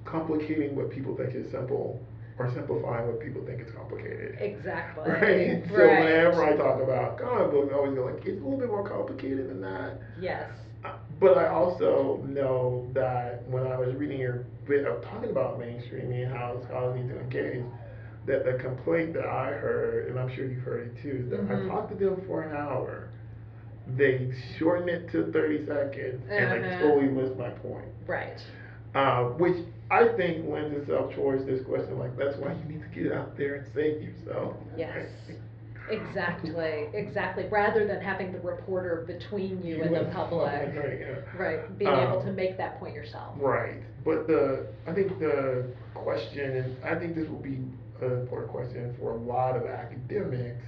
complicating 0.06 0.76
what 0.76 0.90
people 0.90 1.16
think 1.16 1.36
is 1.36 1.50
simple 1.52 2.00
or 2.40 2.50
simplifying 2.52 3.06
what 3.08 3.20
people 3.20 3.42
think 3.46 3.62
is 3.62 3.70
complicated. 3.72 4.38
Exactly. 4.40 5.04
Right? 5.12 5.64
So 5.70 5.76
Right. 5.78 6.00
whenever 6.00 6.44
I 6.44 6.56
talk 6.56 6.82
about 6.82 7.18
comic 7.18 7.52
books, 7.52 7.70
I 7.72 7.76
always 7.76 7.94
go 7.94 8.06
like, 8.06 8.26
it's 8.26 8.42
a 8.42 8.44
little 8.44 8.58
bit 8.58 8.70
more 8.70 8.88
complicated 8.88 9.50
than 9.50 9.62
that. 9.62 10.00
Yes. 10.20 10.50
Uh, 10.84 10.94
But 11.20 11.38
I 11.38 11.48
also 11.48 12.20
know 12.28 12.90
that 12.94 13.44
when 13.48 13.68
I 13.68 13.78
was 13.78 13.94
reading 13.96 14.20
your 14.20 14.46
bit 14.68 14.86
of 14.86 15.02
talking 15.04 15.30
about 15.30 15.60
mainstreaming 15.60 16.24
and 16.26 16.34
how 16.34 16.60
scholars 16.64 16.96
need 16.96 17.10
to 17.10 17.20
engage, 17.20 17.64
that 18.26 18.46
the 18.46 18.54
complaint 18.54 19.14
that 19.14 19.26
I 19.26 19.48
heard, 19.52 20.08
and 20.10 20.20
I'm 20.20 20.34
sure 20.34 20.46
you've 20.46 20.64
heard 20.64 20.88
it 20.88 21.02
too, 21.02 21.24
is 21.26 21.30
that 21.30 21.42
Mhm. 21.48 21.66
I 21.66 21.68
talked 21.70 21.90
to 21.92 21.96
them 22.06 22.22
for 22.28 22.42
an 22.44 22.56
hour. 22.56 23.10
They 23.98 24.32
shorten 24.58 24.88
it 24.88 25.10
to 25.12 25.32
30 25.32 25.66
seconds 25.66 26.24
and 26.30 26.64
they 26.64 26.70
Uh-huh. 26.70 26.80
totally 26.82 27.08
missed 27.10 27.38
my 27.38 27.50
point. 27.50 27.86
Right. 28.08 28.42
Uh, 28.96 29.26
which 29.38 29.58
I 29.92 30.08
think 30.10 30.48
lends 30.48 30.74
itself 30.78 31.14
towards 31.14 31.46
this 31.46 31.62
question 31.66 32.00
like, 32.00 32.16
that's 32.16 32.38
why 32.38 32.54
you 32.54 32.74
need 32.74 32.82
to 32.82 33.00
get 33.00 33.12
out 33.12 33.36
there 33.36 33.56
and 33.56 33.68
save 33.74 34.02
yourself. 34.02 34.56
Yes. 34.78 35.08
Exactly. 35.90 36.88
Exactly. 36.94 37.46
Rather 37.50 37.86
than 37.86 38.00
having 38.02 38.32
the 38.32 38.40
reporter 38.40 39.04
between 39.06 39.62
you 39.62 39.82
and 39.84 39.94
the 39.94 40.06
public. 40.06 40.74
Right. 41.38 41.78
Being 41.78 41.92
able 41.92 42.20
Um, 42.20 42.26
to 42.28 42.32
make 42.32 42.58
that 42.58 42.80
point 42.80 42.96
yourself. 42.96 43.36
Right, 43.40 43.82
but 44.06 44.28
the, 44.28 44.68
I 44.88 44.94
think 44.94 45.20
the 45.20 45.66
question, 45.94 46.56
and 46.58 46.76
I 46.86 46.96
think 46.96 47.16
this 47.16 47.28
will 47.28 47.40
be 47.40 47.60
an 48.12 48.20
important 48.22 48.52
question 48.52 48.94
for 49.00 49.12
a 49.12 49.18
lot 49.18 49.56
of 49.56 49.66
academics, 49.66 50.66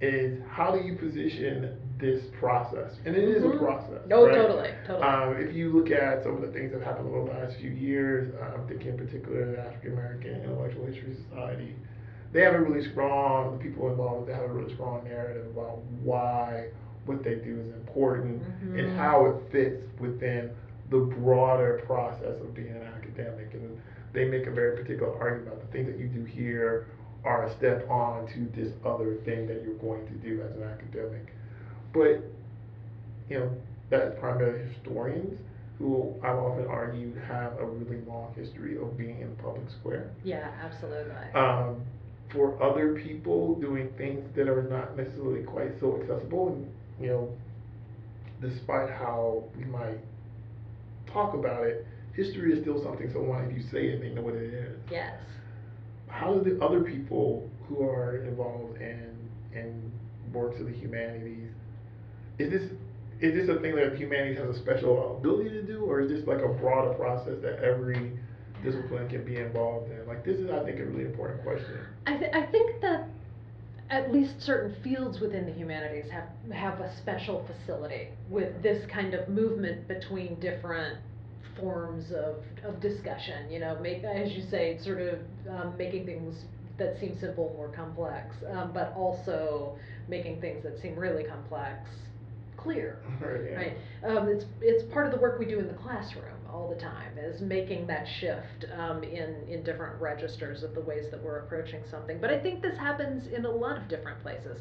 is 0.00 0.40
how 0.48 0.70
do 0.70 0.86
you 0.86 0.96
position 0.96 1.76
this 1.98 2.24
process? 2.38 2.92
And 3.04 3.16
it 3.16 3.24
is 3.28 3.44
a 3.44 3.48
Mhm. 3.48 3.58
process. 3.58 4.06
No, 4.06 4.24
right? 4.26 4.34
totally, 4.34 4.70
totally. 4.86 5.06
Um, 5.06 5.36
if 5.36 5.54
you 5.54 5.70
look 5.72 5.90
at 5.90 6.22
some 6.22 6.34
of 6.36 6.42
the 6.42 6.48
things 6.48 6.72
that 6.72 6.78
have 6.80 6.96
happened 6.96 7.08
over 7.14 7.26
the 7.30 7.38
last 7.38 7.56
few 7.56 7.70
years, 7.70 8.32
I'm 8.42 8.66
thinking 8.66 8.88
in 8.88 8.98
particular 8.98 9.44
the 9.52 9.60
African 9.60 9.92
American 9.92 10.42
Intellectual 10.42 10.84
History 10.86 11.14
Society, 11.28 11.74
they 12.32 12.42
have 12.42 12.54
a 12.54 12.60
really 12.60 12.84
strong, 12.90 13.56
the 13.56 13.64
people 13.64 13.88
involved, 13.88 14.28
they 14.28 14.32
have 14.34 14.44
a 14.50 14.52
really 14.52 14.72
strong 14.74 15.04
narrative 15.04 15.46
about 15.46 15.78
why 16.02 16.68
what 17.06 17.22
they 17.22 17.36
do 17.36 17.60
is 17.60 17.68
important 17.68 18.42
and 18.74 18.86
Mhm. 18.88 18.96
how 18.96 19.26
it 19.26 19.36
fits 19.52 19.84
within 20.00 20.50
the 20.90 20.98
broader 20.98 21.80
process 21.86 22.40
of 22.40 22.54
being 22.54 22.68
an 22.68 22.82
academic. 22.96 23.52
And 23.54 23.78
they 24.14 24.24
make 24.24 24.46
a 24.46 24.50
very 24.50 24.76
particular 24.76 25.18
argument 25.20 25.48
about 25.48 25.60
the 25.60 25.72
things 25.72 25.86
that 25.86 25.98
you 25.98 26.06
do 26.06 26.24
here 26.24 26.86
are 27.24 27.46
a 27.46 27.56
step 27.56 27.88
on 27.90 28.26
to 28.28 28.48
this 28.54 28.72
other 28.84 29.16
thing 29.24 29.46
that 29.48 29.62
you're 29.64 29.74
going 29.74 30.06
to 30.06 30.12
do 30.14 30.40
as 30.42 30.52
an 30.56 30.62
academic. 30.62 31.34
But, 31.92 32.22
you 33.28 33.38
know, 33.40 33.50
that's 33.90 34.18
primarily 34.20 34.68
historians 34.68 35.38
who 35.78 36.14
I've 36.22 36.36
often 36.36 36.66
argued 36.66 37.20
have 37.26 37.58
a 37.58 37.66
really 37.66 38.02
long 38.04 38.32
history 38.36 38.76
of 38.76 38.96
being 38.96 39.20
in 39.20 39.30
the 39.30 39.42
public 39.42 39.68
square. 39.70 40.10
Yeah, 40.22 40.50
absolutely. 40.62 41.14
Um, 41.34 41.82
for 42.30 42.62
other 42.62 42.94
people 42.94 43.56
doing 43.56 43.92
things 43.96 44.24
that 44.36 44.48
are 44.48 44.62
not 44.62 44.96
necessarily 44.96 45.42
quite 45.42 45.78
so 45.80 46.00
accessible, 46.00 46.48
and 46.48 46.72
you 47.00 47.08
know, 47.08 47.32
despite 48.40 48.90
how 48.90 49.44
we 49.56 49.64
might 49.64 49.98
talk 51.12 51.34
about 51.34 51.64
it, 51.64 51.86
history 52.14 52.52
is 52.52 52.60
still 52.60 52.82
something 52.82 53.10
someone, 53.12 53.44
if 53.44 53.56
you 53.56 53.62
say 53.70 53.86
it, 53.86 54.00
they 54.00 54.10
know 54.10 54.22
what 54.22 54.34
it 54.34 54.52
is. 54.52 54.78
yes. 54.90 55.14
How 56.08 56.34
do 56.34 56.48
the 56.48 56.64
other 56.64 56.80
people 56.80 57.50
who 57.68 57.82
are 57.82 58.24
involved 58.24 58.80
in 58.80 59.10
in 59.52 59.92
works 60.32 60.60
of 60.60 60.66
the 60.66 60.72
humanities, 60.72 61.50
is 62.38 62.50
this 62.50 62.70
is 63.20 63.32
this 63.34 63.48
a 63.48 63.60
thing 63.60 63.76
that 63.76 63.96
humanities 63.96 64.38
has 64.38 64.56
a 64.56 64.58
special 64.58 65.16
ability 65.16 65.50
to 65.50 65.62
do, 65.62 65.84
or 65.84 66.00
is 66.00 66.10
this 66.10 66.26
like 66.26 66.40
a 66.40 66.48
broader 66.48 66.92
process 66.94 67.34
that 67.42 67.62
every 67.62 68.18
discipline 68.62 69.08
can 69.08 69.24
be 69.24 69.36
involved 69.36 69.90
in? 69.90 70.06
Like 70.06 70.24
this 70.24 70.38
is, 70.38 70.50
I 70.50 70.64
think, 70.64 70.80
a 70.80 70.84
really 70.84 71.04
important 71.04 71.42
question. 71.42 71.78
I, 72.06 72.16
th- 72.16 72.34
I 72.34 72.42
think 72.46 72.80
that 72.82 73.08
at 73.90 74.12
least 74.12 74.42
certain 74.42 74.74
fields 74.82 75.20
within 75.20 75.46
the 75.46 75.52
humanities 75.52 76.10
have, 76.10 76.24
have 76.52 76.80
a 76.80 76.94
special 76.96 77.46
facility 77.46 78.08
with 78.28 78.62
this 78.62 78.84
kind 78.90 79.14
of 79.14 79.28
movement 79.28 79.86
between 79.86 80.40
different 80.40 80.98
forms 81.58 82.12
of, 82.12 82.36
of 82.64 82.80
discussion, 82.80 83.50
you 83.50 83.60
know, 83.60 83.78
make, 83.80 84.02
as 84.04 84.32
you 84.32 84.42
say, 84.50 84.78
sort 84.82 85.00
of 85.00 85.18
um, 85.48 85.76
making 85.76 86.06
things 86.06 86.44
that 86.78 86.98
seem 86.98 87.16
simple 87.20 87.52
more 87.56 87.68
complex, 87.68 88.34
um, 88.52 88.72
but 88.72 88.92
also 88.96 89.76
making 90.08 90.40
things 90.40 90.62
that 90.64 90.80
seem 90.80 90.96
really 90.96 91.24
complex 91.24 91.88
clear. 92.56 92.98
Right, 93.20 93.40
yeah. 93.50 93.56
Right. 93.56 93.76
Um, 94.04 94.28
it's 94.28 94.44
it's 94.60 94.92
part 94.92 95.06
of 95.06 95.12
the 95.12 95.18
work 95.18 95.38
we 95.38 95.46
do 95.46 95.58
in 95.58 95.68
the 95.68 95.74
classroom 95.74 96.34
all 96.52 96.68
the 96.68 96.80
time 96.80 97.18
is 97.18 97.40
making 97.40 97.86
that 97.86 98.06
shift 98.20 98.66
um, 98.78 99.02
in 99.02 99.36
in 99.48 99.62
different 99.64 100.00
registers 100.00 100.62
of 100.62 100.74
the 100.74 100.80
ways 100.80 101.06
that 101.10 101.22
we're 101.22 101.38
approaching 101.40 101.82
something. 101.90 102.18
But 102.20 102.30
I 102.30 102.40
think 102.40 102.62
this 102.62 102.76
happens 102.78 103.26
in 103.26 103.44
a 103.44 103.50
lot 103.50 103.76
of 103.76 103.88
different 103.88 104.20
places. 104.22 104.58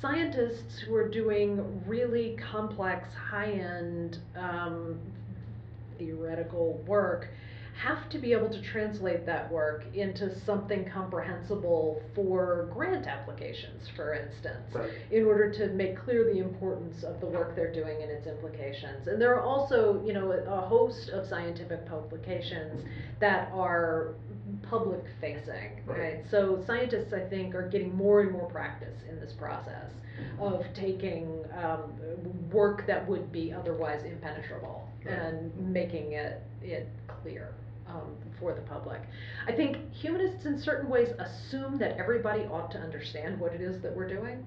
Scientists 0.00 0.82
who 0.86 0.94
are 0.94 1.08
doing 1.08 1.82
really 1.86 2.36
complex, 2.50 3.08
high 3.14 3.52
end 3.52 4.18
um, 4.36 4.98
theoretical 6.00 6.82
work 6.88 7.28
have 7.80 8.10
to 8.10 8.18
be 8.18 8.32
able 8.32 8.50
to 8.50 8.60
translate 8.60 9.24
that 9.24 9.50
work 9.50 9.84
into 9.94 10.28
something 10.44 10.84
comprehensible 10.92 12.02
for 12.14 12.68
grant 12.74 13.06
applications, 13.06 13.88
for 13.96 14.12
instance 14.12 14.74
Right. 14.74 14.90
in 15.10 15.24
order 15.24 15.50
to 15.52 15.68
make 15.68 15.96
clear 16.04 16.24
the 16.24 16.38
importance 16.40 17.04
of 17.04 17.20
the 17.20 17.26
work 17.26 17.54
they're 17.56 17.72
doing 17.72 18.02
and 18.02 18.10
its 18.10 18.26
implications. 18.26 19.06
And 19.06 19.20
there 19.22 19.34
are 19.34 19.42
also, 19.42 20.02
you 20.04 20.12
know, 20.12 20.32
a, 20.32 20.42
a 20.44 20.60
host 20.60 21.08
of 21.10 21.26
scientific 21.28 21.86
publications 21.86 22.84
that 23.20 23.50
are 23.54 24.14
public 24.70 25.00
facing, 25.20 25.82
Right. 25.84 25.98
right? 25.98 26.24
So 26.30 26.62
scientists, 26.66 27.12
I 27.12 27.20
think, 27.28 27.54
are 27.54 27.68
getting 27.68 27.94
more 27.96 28.20
and 28.20 28.30
more 28.30 28.48
practice 28.48 28.96
in 29.08 29.18
this 29.20 29.32
process 29.32 29.90
of 30.38 30.64
taking 30.74 31.44
um, 31.62 31.92
work 32.52 32.86
that 32.86 33.06
would 33.08 33.32
be 33.32 33.52
otherwise 33.52 34.04
impenetrable 34.04 34.88
Right. 35.04 35.14
and 35.18 35.72
making 35.72 36.12
it 36.12 36.42
it 36.62 36.86
clear 37.08 37.48
um, 37.88 38.14
for 38.38 38.52
the 38.54 38.60
public. 38.60 39.00
I 39.46 39.52
think 39.52 39.78
humanists, 39.92 40.44
in 40.46 40.58
certain 40.60 40.88
ways, 40.90 41.08
assume 41.18 41.78
that 41.78 41.96
everybody 41.96 42.42
ought 42.44 42.70
to 42.72 42.78
understand 42.78 43.40
what 43.40 43.52
it 43.54 43.60
is 43.62 43.80
that 43.82 43.96
we're 43.96 44.08
doing. 44.08 44.46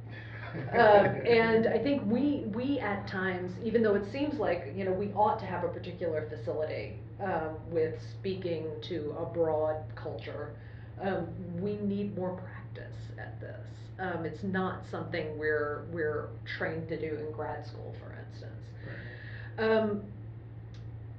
Um, 0.74 1.06
and 1.26 1.68
I 1.68 1.78
think 1.80 2.04
we 2.06 2.46
we 2.54 2.80
at 2.80 3.08
times, 3.08 3.52
even 3.64 3.82
though 3.84 3.96
it 3.96 4.06
seems 4.12 4.40
like 4.40 4.72
you 4.76 4.86
know 4.86 4.92
we 4.92 5.12
ought 5.14 5.40
to 5.40 5.46
have 5.46 5.64
a 5.64 5.68
particular 5.68 6.28
facility 6.30 6.94
um, 7.22 7.56
with 7.72 7.96
speaking 8.20 8.68
to 8.90 9.16
a 9.20 9.26
broad 9.26 9.78
culture, 9.96 10.52
um, 11.02 11.28
we 11.60 11.78
need 11.78 12.16
more 12.16 12.36
practice 12.36 12.96
at 13.18 13.40
this. 13.40 13.68
Um, 14.00 14.26
it's 14.26 14.44
not 14.44 14.84
something 14.92 15.38
we're 15.38 15.86
we're 15.92 16.30
trained 16.58 16.88
to 16.90 17.00
do 17.00 17.16
in 17.16 17.32
grad 17.32 17.66
school, 17.66 17.96
for 18.00 18.14
instance. 18.14 18.62
Um, 19.58 20.04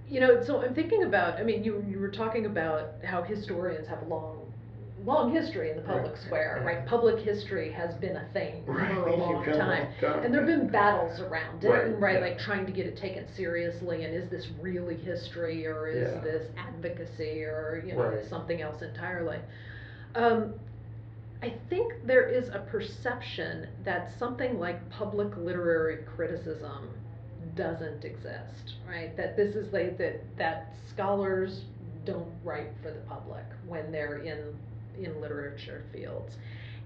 you 0.08 0.20
know, 0.20 0.42
so 0.42 0.62
I'm 0.62 0.74
thinking 0.74 1.04
about. 1.04 1.38
I 1.38 1.42
mean, 1.42 1.64
you 1.64 1.84
you 1.88 1.98
were 1.98 2.10
talking 2.10 2.46
about 2.46 2.94
how 3.04 3.22
historians 3.22 3.88
have 3.88 4.06
long 4.06 4.43
long 5.04 5.32
history 5.32 5.70
in 5.70 5.76
the 5.76 5.82
public 5.82 6.12
Right, 6.12 6.22
square, 6.22 6.62
right. 6.64 6.86
Public 6.86 7.18
history 7.24 7.70
has 7.72 7.94
been 7.96 8.16
a 8.16 8.24
thing 8.32 8.64
Right, 8.66 8.94
for 8.94 9.08
a 9.08 9.16
long 9.16 9.44
time. 9.44 9.88
time. 10.00 10.24
And 10.24 10.32
there 10.32 10.40
have 10.44 10.48
been 10.60 10.68
battles 10.68 11.20
around 11.20 11.62
it, 11.64 11.68
Right, 11.68 12.00
right, 12.00 12.20
like 12.20 12.38
trying 12.38 12.64
to 12.66 12.72
get 12.72 12.86
it 12.86 12.96
taken 12.96 13.26
seriously, 13.34 14.04
and 14.04 14.14
is 14.14 14.28
this 14.30 14.48
really 14.60 14.96
history, 14.96 15.66
or 15.66 15.88
is 15.88 16.12
Yeah. 16.14 16.20
this 16.20 16.48
advocacy, 16.56 17.44
or, 17.44 17.82
you 17.86 17.94
know, 17.94 18.18
something 18.28 18.62
else 18.62 18.80
entirely? 18.82 19.38
Um, 20.14 20.54
I 21.42 21.52
think 21.68 21.92
there 22.06 22.26
is 22.26 22.48
a 22.48 22.60
perception 22.70 23.68
that 23.84 24.10
something 24.18 24.58
like 24.58 24.88
public 24.88 25.36
literary 25.36 25.98
criticism 26.16 26.88
doesn't 27.54 28.04
exist, 28.04 28.76
right? 28.88 29.14
That 29.16 29.36
this 29.36 29.54
is 29.54 29.70
like 29.72 29.98
that 29.98 30.22
that 30.38 30.72
scholars 30.88 31.64
don't 32.06 32.32
write 32.42 32.70
for 32.82 32.90
the 32.90 33.00
public 33.00 33.44
when 33.66 33.92
they're 33.92 34.18
in 34.18 34.54
in 35.02 35.20
literature 35.20 35.84
fields. 35.92 36.36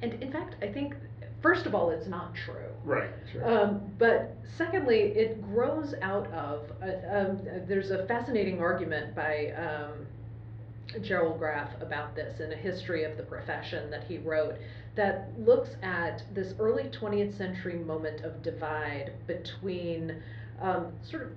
And 0.03 0.14
in 0.23 0.33
fact, 0.33 0.57
I 0.62 0.68
think 0.73 0.94
first 1.42 1.66
of 1.66 1.75
all, 1.75 1.90
it's 1.90 2.07
not 2.07 2.35
true. 2.35 2.71
Right, 2.85 3.11
sure. 3.33 3.49
Um, 3.49 3.81
but 3.99 4.37
secondly, 4.57 5.12
it 5.16 5.42
grows 5.42 5.94
out 6.03 6.27
of, 6.33 6.71
uh, 6.83 7.16
um, 7.16 7.40
there's 7.66 7.90
a 7.90 8.07
fascinating 8.07 8.61
argument 8.61 9.14
by 9.14 9.53
um, 9.53 10.07
Gerald 11.03 11.38
Graff 11.38 11.71
about 11.81 12.14
this 12.14 12.40
in 12.40 12.53
a 12.53 12.57
history 12.57 13.05
of 13.05 13.16
the 13.16 13.23
profession 13.23 13.90
that 13.90 14.05
he 14.05 14.18
wrote 14.18 14.57
that 14.97 15.31
looks 15.38 15.71
at 15.83 16.23
this 16.35 16.55
early 16.59 16.85
20th 16.85 17.37
century 17.37 17.77
moment 17.77 18.23
of 18.25 18.42
divide 18.42 19.12
between 19.27 20.21
um, 20.61 20.92
sort 21.09 21.23
of 21.25 21.29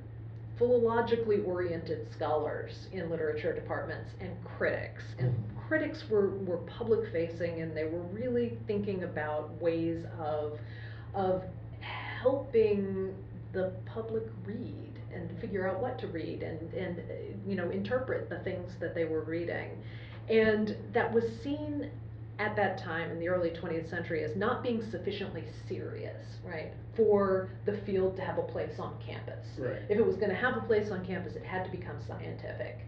philologically 0.61 1.45
oriented 1.45 2.07
scholars 2.13 2.87
in 2.91 3.09
literature 3.09 3.53
departments 3.53 4.11
and 4.19 4.31
critics. 4.45 5.03
And 5.17 5.33
critics 5.67 6.03
were, 6.09 6.35
were 6.45 6.57
public 6.57 7.11
facing 7.11 7.61
and 7.61 7.75
they 7.75 7.85
were 7.85 8.03
really 8.03 8.57
thinking 8.67 9.03
about 9.03 9.59
ways 9.61 10.05
of, 10.19 10.59
of 11.15 11.43
helping 11.81 13.15
the 13.53 13.73
public 13.85 14.23
read 14.45 14.99
and 15.13 15.29
figure 15.41 15.67
out 15.67 15.81
what 15.81 15.97
to 15.99 16.07
read 16.07 16.43
and, 16.43 16.73
and 16.73 17.01
you 17.45 17.55
know 17.55 17.69
interpret 17.69 18.29
the 18.29 18.39
things 18.39 18.71
that 18.79 18.95
they 18.95 19.03
were 19.03 19.21
reading 19.21 19.71
and 20.29 20.77
that 20.93 21.11
was 21.11 21.23
seen 21.43 21.89
at 22.41 22.55
that 22.55 22.77
time 22.79 23.11
in 23.11 23.19
the 23.19 23.27
early 23.27 23.51
20th 23.51 23.87
century 23.89 24.23
as 24.23 24.35
not 24.35 24.63
being 24.63 24.81
sufficiently 24.89 25.43
serious 25.69 26.25
right 26.43 26.73
for 26.95 27.49
the 27.65 27.77
field 27.85 28.15
to 28.15 28.21
have 28.23 28.37
a 28.39 28.43
place 28.43 28.79
on 28.79 28.97
campus 29.05 29.45
Right. 29.59 29.79
if 29.89 29.97
it 29.99 30.05
was 30.05 30.15
going 30.15 30.29
to 30.29 30.35
have 30.35 30.57
a 30.57 30.61
place 30.61 30.89
on 30.91 31.05
campus 31.05 31.35
it 31.35 31.45
had 31.45 31.63
to 31.65 31.71
become 31.71 31.97
scientific 32.07 32.79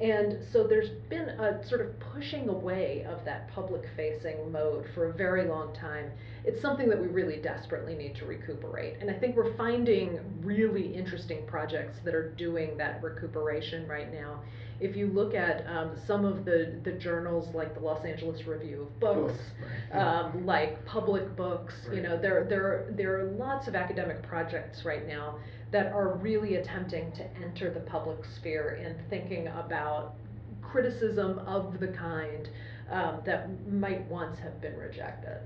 and 0.00 0.38
so 0.52 0.66
there's 0.66 0.90
been 1.08 1.30
a 1.30 1.66
sort 1.66 1.80
of 1.80 1.98
pushing 2.12 2.48
away 2.50 3.06
of 3.08 3.24
that 3.24 3.48
public 3.48 3.82
facing 3.96 4.52
mode 4.52 4.84
for 4.94 5.08
a 5.08 5.12
very 5.14 5.48
long 5.48 5.72
time. 5.72 6.10
It's 6.44 6.60
something 6.60 6.86
that 6.90 7.00
we 7.00 7.06
really 7.06 7.38
desperately 7.40 7.94
need 7.94 8.14
to 8.16 8.26
recuperate. 8.26 8.98
And 9.00 9.10
I 9.10 9.14
think 9.14 9.36
we're 9.36 9.56
finding 9.56 10.20
really 10.42 10.94
interesting 10.94 11.46
projects 11.46 11.96
that 12.04 12.14
are 12.14 12.30
doing 12.34 12.76
that 12.76 13.02
recuperation 13.02 13.88
right 13.88 14.12
now. 14.12 14.42
If 14.78 14.94
you 14.94 15.06
look 15.06 15.34
at 15.34 15.66
um, 15.66 15.92
some 16.06 16.24
of 16.24 16.44
the, 16.44 16.78
the 16.84 16.92
journals 16.92 17.54
like 17.54 17.74
the 17.74 17.80
Los 17.80 18.04
Angeles 18.04 18.46
Review 18.46 18.82
of 18.82 19.00
Books, 19.00 19.32
Books, 19.32 19.44
right. 19.92 20.00
um, 20.00 20.44
like 20.44 20.84
public 20.84 21.34
books, 21.34 21.74
you 21.92 22.02
know, 22.02 22.18
there, 22.18 22.44
there, 22.44 22.86
there 22.90 23.18
are 23.18 23.24
lots 23.32 23.68
of 23.68 23.74
academic 23.74 24.22
projects 24.22 24.84
right 24.84 25.06
now 25.06 25.38
that 25.70 25.92
are 25.92 26.14
really 26.16 26.56
attempting 26.56 27.10
to 27.12 27.24
enter 27.42 27.70
the 27.70 27.80
public 27.80 28.24
sphere 28.24 28.78
and 28.82 28.96
thinking 29.08 29.48
about 29.48 30.14
criticism 30.62 31.38
of 31.40 31.80
the 31.80 31.88
kind 31.88 32.48
um, 32.90 33.20
that 33.24 33.48
might 33.72 34.04
once 34.08 34.38
have 34.38 34.60
been 34.60 34.76
rejected. 34.76 35.38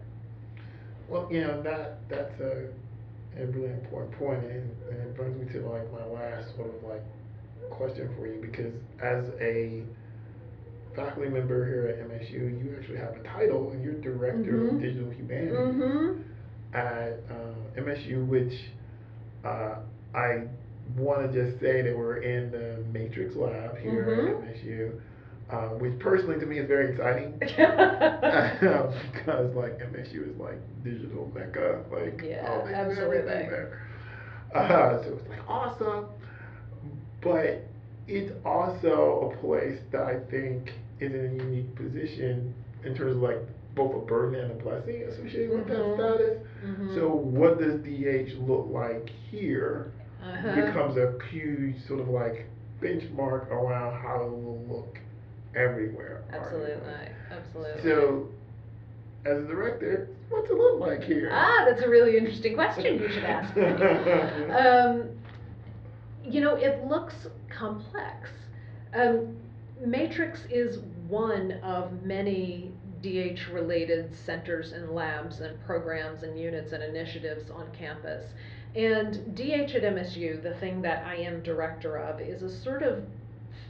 Well, 1.08 1.28
you 1.30 1.40
know, 1.42 1.62
that, 1.62 2.08
that's 2.08 2.40
a, 2.40 2.68
a 3.38 3.46
really 3.46 3.70
important 3.70 4.16
point, 4.18 4.44
and, 4.44 4.70
and 4.90 4.98
it 5.00 5.16
brings 5.16 5.36
me 5.36 5.52
to 5.52 5.66
like 5.68 5.90
my 5.92 6.04
last 6.04 6.54
sort 6.56 6.68
of 6.74 6.82
like 6.82 7.02
question 7.70 8.08
for 8.16 8.26
you, 8.26 8.38
because 8.40 8.72
as 9.02 9.30
a 9.40 9.82
faculty 10.94 11.28
member 11.28 11.66
here 11.66 11.86
at 11.86 11.98
MSU, 12.00 12.46
you 12.46 12.74
actually 12.76 12.98
have 12.98 13.16
a 13.16 13.22
title, 13.22 13.70
and 13.70 13.82
you're 13.82 13.94
Director 13.94 14.52
Mhm. 14.52 14.74
of 14.74 14.80
Digital 14.80 15.10
Humanities 15.10 15.74
Mm-hmm. 15.76 16.20
at 16.74 17.20
uh, 17.30 17.54
MSU, 17.76 18.24
which 18.24 18.70
uh, 19.44 19.76
I 20.14 20.42
want 20.96 21.22
to 21.22 21.28
just 21.44 21.58
say 21.60 21.82
that 21.82 21.96
we're 21.96 22.16
in 22.18 22.50
the 22.50 22.78
Matrix 22.92 23.36
Lab 23.36 23.76
here 23.76 24.08
Mhm. 24.08 24.28
at 24.28 24.34
MSU, 24.42 24.92
uh, 25.50 25.68
which 25.78 25.98
personally 25.98 26.38
to 26.38 26.46
me 26.46 26.58
is 26.58 26.66
very 26.66 26.90
exciting. 26.90 27.34
because 29.12 29.54
like 29.54 29.78
MSU 29.80 30.24
is 30.24 30.36
like 30.38 30.58
digital 30.82 31.30
mecca, 31.34 31.80
like 31.90 32.20
Yeah, 32.22 32.62
do 32.62 32.72
absolutely. 32.72 33.18
everything 33.18 33.50
there. 33.50 33.68
Uh, 34.54 34.98
so 35.02 35.14
it's 35.14 35.28
like 35.28 35.40
awesome, 35.48 36.06
but 37.22 37.62
it's 38.08 38.32
also 38.44 39.32
a 39.32 39.40
place 39.40 39.78
that 39.92 40.02
I 40.02 40.18
think 40.30 40.72
is 41.00 41.12
in 41.12 41.30
a 41.40 41.44
unique 41.44 41.74
position 41.76 42.54
in 42.84 42.94
terms 42.94 43.16
of 43.16 43.22
like 43.22 43.38
both 43.74 43.94
a 43.94 44.06
burden 44.06 44.40
and 44.40 44.50
a 44.52 44.62
blessing 44.62 45.02
associated 45.04 45.50
with 45.50 45.66
Mhm. 45.66 45.68
that 45.68 45.94
status. 46.18 46.38
Mhm. 46.64 46.94
So 46.94 47.08
what 47.14 47.58
does 47.60 47.80
DH 47.82 48.34
look 48.46 48.66
like 48.70 49.08
here 49.30 49.92
Uh-huh. 50.22 50.66
becomes 50.66 50.96
a 50.96 51.14
huge 51.30 51.76
sort 51.86 52.00
of 52.00 52.08
like 52.08 52.46
benchmark 52.82 53.50
around 53.50 53.94
how 54.00 54.22
it 54.22 54.30
will 54.30 54.64
look 54.68 54.98
everywhere. 55.54 56.22
Absolutely, 56.32 56.92
absolutely. 57.30 57.82
So, 57.82 58.28
as 59.24 59.38
a 59.38 59.46
director, 59.46 60.08
what's 60.30 60.48
it 60.50 60.56
look 60.56 60.78
like 60.80 61.02
here? 61.04 61.30
Ah, 61.32 61.64
that's 61.66 61.82
a 61.82 61.88
really 61.88 62.16
interesting 62.16 62.54
question 62.54 62.98
you 63.00 63.08
should 63.08 63.24
ask 63.24 63.56
um, 64.50 65.08
you 66.30 66.40
know, 66.40 66.56
it 66.56 66.84
looks 66.86 67.26
complex. 67.48 68.30
Um, 68.94 69.36
Matrix 69.84 70.40
is 70.50 70.78
one 71.08 71.52
of 71.62 72.02
many 72.04 72.70
DH 73.02 73.48
related 73.50 74.14
centers 74.14 74.72
and 74.72 74.90
labs 74.90 75.40
and 75.40 75.58
programs 75.64 76.22
and 76.22 76.38
units 76.38 76.72
and 76.72 76.82
initiatives 76.82 77.50
on 77.50 77.70
campus. 77.72 78.24
And 78.76 79.34
DH 79.34 79.74
at 79.74 79.82
MSU, 79.82 80.42
the 80.42 80.54
thing 80.60 80.82
that 80.82 81.04
I 81.04 81.16
am 81.16 81.42
director 81.42 81.96
of, 81.96 82.20
is 82.20 82.42
a 82.42 82.50
sort 82.50 82.82
of 82.82 83.04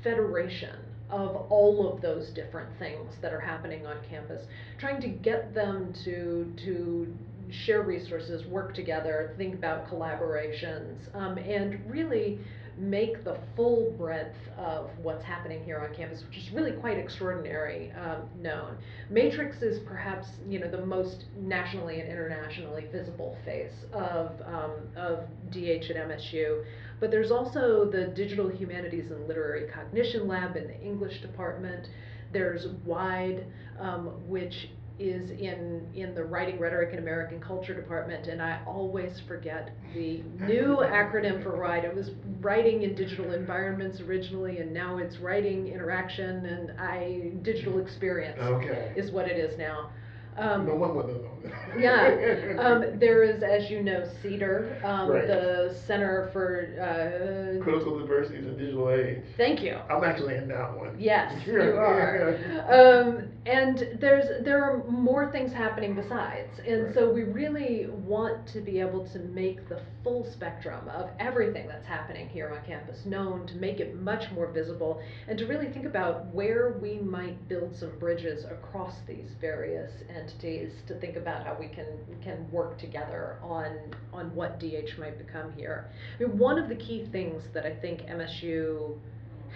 federation 0.03 0.77
of 1.09 1.37
all 1.49 1.93
of 1.93 2.01
those 2.01 2.31
different 2.31 2.69
things 2.79 3.15
that 3.21 3.33
are 3.33 3.41
happening 3.41 3.87
on 3.87 3.97
campus, 4.09 4.47
trying 4.79 5.01
to 5.01 5.09
get 5.09 5.55
them 5.55 5.93
to 6.05 6.53
to 6.65 7.17
share 7.53 7.83
resources, 7.83 8.47
work 8.47 8.75
together, 8.75 9.35
think 9.37 9.55
about 9.55 9.89
collaborations, 9.89 11.15
um, 11.15 11.39
and 11.39 11.81
really 11.89 12.39
make 12.79 13.25
the 13.25 13.39
full 13.57 13.93
breadth 13.99 14.37
of 14.57 14.91
what's 15.03 15.25
happening 15.25 15.63
here 15.65 15.79
on 15.79 15.95
campus, 15.95 16.23
which 16.27 16.39
is 16.39 16.51
really 16.51 16.73
quite 16.73 16.97
extraordinary, 16.97 17.93
um, 17.93 18.23
known. 18.41 18.77
Matrix 19.11 19.61
is 19.63 19.81
perhaps 19.81 20.29
you 20.49 20.59
know 20.59 20.71
the 20.71 20.85
most 20.85 21.25
nationally 21.39 22.01
and 22.01 22.09
internationally 22.11 22.87
visible 22.91 23.37
face 23.45 23.85
of 23.93 24.33
um, 24.47 24.73
of 24.97 25.25
DH 25.51 25.91
at 25.91 25.97
MSU. 26.09 26.65
But 27.01 27.11
there's 27.11 27.31
also 27.31 27.91
the 27.91 28.09
Digital 28.09 28.49
Humanities 28.49 29.11
and 29.11 29.27
Literary 29.27 29.71
Cognition 29.71 30.29
Lab 30.29 30.57
in 30.57 30.67
the 30.67 30.81
English 30.81 31.21
department. 31.23 31.89
There's 32.33 32.69
WIDE, 32.85 33.47
um, 33.79 34.29
which 34.29 34.71
is 35.01 35.31
in, 35.31 35.89
in 35.95 36.15
the 36.15 36.23
Writing, 36.23 36.59
Rhetoric, 36.59 36.91
and 36.91 36.99
American 36.99 37.41
Culture 37.41 37.75
department, 37.75 38.27
and 38.27 38.43
I 38.43 38.61
always 38.67 39.21
forget 39.27 39.71
the 39.95 40.23
new 40.41 40.79
acronym 40.83 41.43
for 41.43 41.59
WIDE. 41.61 41.85
It 41.87 41.95
was 41.95 42.11
Writing 42.41 42.83
in 42.83 42.95
Digital 42.95 43.33
Environments 43.33 44.01
originally, 44.01 44.59
and 44.59 44.73
now 44.73 44.99
it's 44.99 45.17
Writing, 45.19 45.69
Interaction, 45.69 46.45
and 46.47 46.79
I 46.79 47.33
Digital 47.43 47.79
Experience 47.79 48.39
Okay. 48.41 48.93
is 48.95 49.11
what 49.11 49.27
it 49.27 49.39
is 49.39 49.57
now. 49.59 49.91
Um, 50.37 50.67
no 50.67 50.75
one 50.75 50.95
would 50.95 51.07
known 51.07 51.23
that. 51.45 51.79
yeah, 51.79 52.57
um, 52.59 52.85
there 52.99 53.23
is, 53.23 53.43
as 53.43 53.71
you 53.71 53.83
know, 53.83 54.03
CEDAR, 54.23 54.83
um, 54.85 55.09
Right. 55.11 55.27
the 55.27 55.75
Center 55.87 56.29
for, 56.33 56.67
uh, 56.81 57.63
Critical 57.63 57.99
diversities 57.99 58.47
in 58.47 58.57
digital 58.57 58.91
age. 58.91 59.19
thank 59.37 59.63
you. 59.63 59.77
I'm 59.89 60.05
actually 60.05 60.35
in 60.37 60.49
that 60.49 60.77
one. 60.77 60.95
Yes, 60.99 61.33
you 61.47 61.61
are. 61.61 62.37
Um, 62.69 63.29
and 63.47 63.97
there's 64.01 64.27
there 64.45 64.63
are 64.63 64.85
more 64.89 65.31
things 65.31 65.53
happening 65.53 65.95
besides, 65.95 66.59
and 66.67 66.85
Right. 66.87 66.95
so 66.95 67.11
we 67.11 67.23
really 67.25 67.87
want 67.89 68.47
to 68.49 68.61
be 68.61 68.81
able 68.81 69.05
to 69.07 69.19
make 69.19 69.69
the 69.69 69.81
full 70.03 70.25
spectrum 70.25 70.89
of 70.89 71.09
everything 71.19 71.67
that's 71.67 71.87
happening 71.87 72.29
here 72.29 72.51
on 72.51 72.63
campus 72.65 73.05
known, 73.05 73.47
to 73.47 73.57
make 73.57 73.81
it 73.81 73.95
much 73.95 74.31
more 74.31 74.47
visible, 74.47 75.01
and 75.29 75.39
to 75.39 75.47
really 75.47 75.69
think 75.69 75.85
about 75.87 76.27
where 76.35 76.71
we 76.81 76.99
might 76.99 77.49
build 77.49 77.75
some 77.75 77.91
bridges 77.99 78.45
across 78.45 79.01
these 79.07 79.35
various 79.41 79.91
entities 80.21 80.73
to 80.87 80.95
think 81.01 81.17
about 81.17 81.45
how 81.47 81.57
we 81.59 81.69
can 81.69 81.87
can 82.23 82.51
work 82.51 82.79
together 82.79 83.39
on 83.43 83.77
on 84.13 84.35
what 84.35 84.59
DH 84.61 84.99
might 84.99 85.19
become 85.19 85.53
here. 85.57 85.91
I 86.19 86.25
mean, 86.25 86.39
one 86.39 86.59
of 86.59 86.69
the 86.69 86.77
key 86.77 87.09
things 87.11 87.43
that 87.55 87.65
I 87.67 87.75
think 87.75 88.03
MSU 88.03 88.97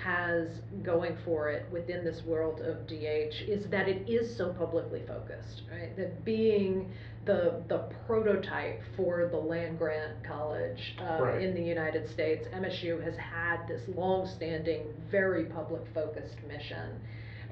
has 0.03 0.49
going 0.83 1.17
for 1.25 1.49
it 1.51 1.67
within 1.71 2.05
this 2.05 2.21
world 2.27 2.61
of 2.61 2.85
DH 2.89 3.49
is 3.49 3.71
that 3.71 3.89
it 3.89 4.09
is 4.11 4.37
so 4.37 4.53
publicly 4.53 5.03
focused, 5.07 5.63
right? 5.71 5.97
That 5.97 6.25
being 6.25 6.91
the 7.27 7.63
the 7.69 7.79
prototype 8.07 8.81
for 8.97 9.29
the 9.31 9.37
land 9.37 9.79
grant 9.79 10.23
college 10.27 10.97
uh, 11.01 11.23
Right. 11.23 11.43
in 11.43 11.55
the 11.55 11.63
United 11.63 12.11
States, 12.11 12.47
MSU 12.53 13.03
has 13.05 13.15
had 13.17 13.67
this 13.69 13.83
long-standing, 13.97 14.83
very 15.11 15.45
public-focused 15.45 16.39
mission. 16.49 17.01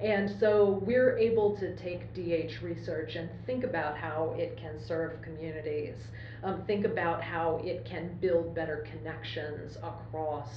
And 0.03 0.35
so 0.41 0.83
we're 0.85 1.17
able 1.17 1.57
to 1.59 1.77
take 1.77 2.12
DH 2.12 2.61
research 2.61 3.15
and 3.15 3.31
think 3.47 3.62
about 3.62 3.97
how 3.97 4.35
it 4.37 4.57
can 4.57 4.81
serve 4.85 5.23
communities, 5.23 5.95
um, 6.43 6.65
think 6.67 6.85
about 6.85 7.23
how 7.23 7.61
it 7.62 7.85
can 7.85 8.19
build 8.21 8.53
better 8.53 8.85
connections 8.91 9.77
across 9.77 10.49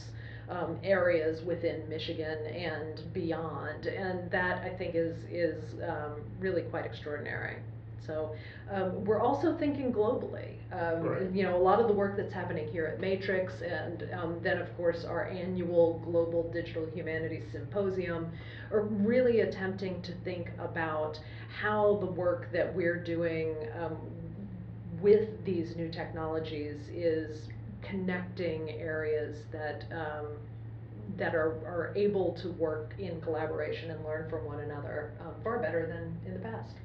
um, 0.49 0.79
areas 0.84 1.43
within 1.45 1.88
Michigan 1.88 2.45
and 2.47 3.01
beyond. 3.13 3.86
And 3.86 4.31
that 4.31 4.63
I 4.63 4.75
think 4.75 4.95
is, 4.95 5.15
is 5.31 5.63
um, 5.88 6.21
really 6.39 6.63
quite 6.63 6.86
extraordinary. 6.86 7.58
So 8.05 8.35
um, 8.71 9.03
we're 9.05 9.21
also 9.21 9.55
thinking 9.57 9.93
globally. 9.93 10.55
Um, 10.71 11.03
Right. 11.05 11.31
You 11.31 11.43
know, 11.43 11.55
a 11.55 11.63
lot 11.63 11.79
of 11.79 11.87
the 11.87 11.93
work 11.93 12.17
that's 12.17 12.33
happening 12.33 12.67
here 12.67 12.85
at 12.85 12.99
Matrix, 12.99 13.53
and 13.61 14.09
um, 14.13 14.39
then 14.41 14.57
of 14.57 14.75
course 14.77 15.05
our 15.05 15.27
annual 15.27 16.01
Global 16.05 16.51
Digital 16.51 16.85
Humanities 16.93 17.43
Symposium, 17.51 18.31
are 18.71 18.81
really 18.81 19.41
attempting 19.41 20.01
to 20.03 20.13
think 20.23 20.49
about 20.59 21.19
how 21.61 21.97
the 21.99 22.07
work 22.07 22.51
that 22.51 22.73
we're 22.75 23.01
doing 23.03 23.55
um, 23.79 23.97
with 25.01 25.29
these 25.45 25.75
new 25.75 25.89
technologies 25.91 26.87
is 26.89 27.47
connecting 27.81 28.71
areas 28.71 29.37
that 29.51 29.85
um, 29.91 30.27
that 31.17 31.35
are, 31.35 31.51
are 31.65 31.93
able 31.95 32.33
to 32.41 32.51
work 32.53 32.95
in 32.97 33.21
collaboration 33.21 33.91
and 33.91 34.03
learn 34.03 34.29
from 34.29 34.43
one 34.45 34.59
another 34.61 35.13
um, 35.21 35.33
far 35.43 35.59
better 35.59 35.85
than 35.85 36.17
in 36.25 36.33
the 36.33 36.39
past. 36.39 36.75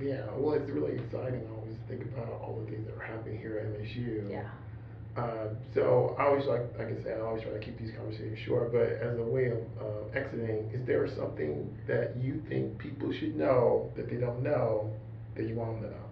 Yeah, 0.00 0.26
well, 0.36 0.54
it's 0.54 0.70
really 0.70 0.94
exciting. 0.94 1.42
I 1.46 1.60
always 1.60 1.76
think 1.88 2.02
about 2.02 2.40
all 2.40 2.60
the 2.64 2.70
things 2.70 2.86
that 2.86 2.96
are 2.96 3.06
happening 3.06 3.38
here 3.38 3.58
at 3.58 3.80
MSU. 3.80 4.30
Yeah. 4.30 4.48
Uh, 5.16 5.54
so 5.72 6.16
I 6.18 6.24
always 6.24 6.46
like, 6.46 6.62
like 6.76 6.88
I 6.88 7.02
said, 7.02 7.20
I 7.20 7.24
always 7.24 7.42
try 7.42 7.52
to 7.52 7.60
keep 7.60 7.78
these 7.78 7.92
conversations 7.96 8.38
short. 8.40 8.72
But 8.72 8.98
as 9.00 9.16
a 9.18 9.22
way 9.22 9.46
of 9.46 9.58
uh, 9.80 10.18
exiting, 10.18 10.70
is 10.72 10.84
there 10.86 11.06
something 11.16 11.76
that 11.86 12.16
you 12.16 12.42
think 12.48 12.78
people 12.78 13.12
should 13.12 13.36
know 13.36 13.92
that 13.96 14.10
they 14.10 14.16
don't 14.16 14.42
know 14.42 14.90
that 15.36 15.46
you 15.46 15.54
want 15.54 15.80
them 15.80 15.90
to 15.90 15.96
know? 15.96 16.04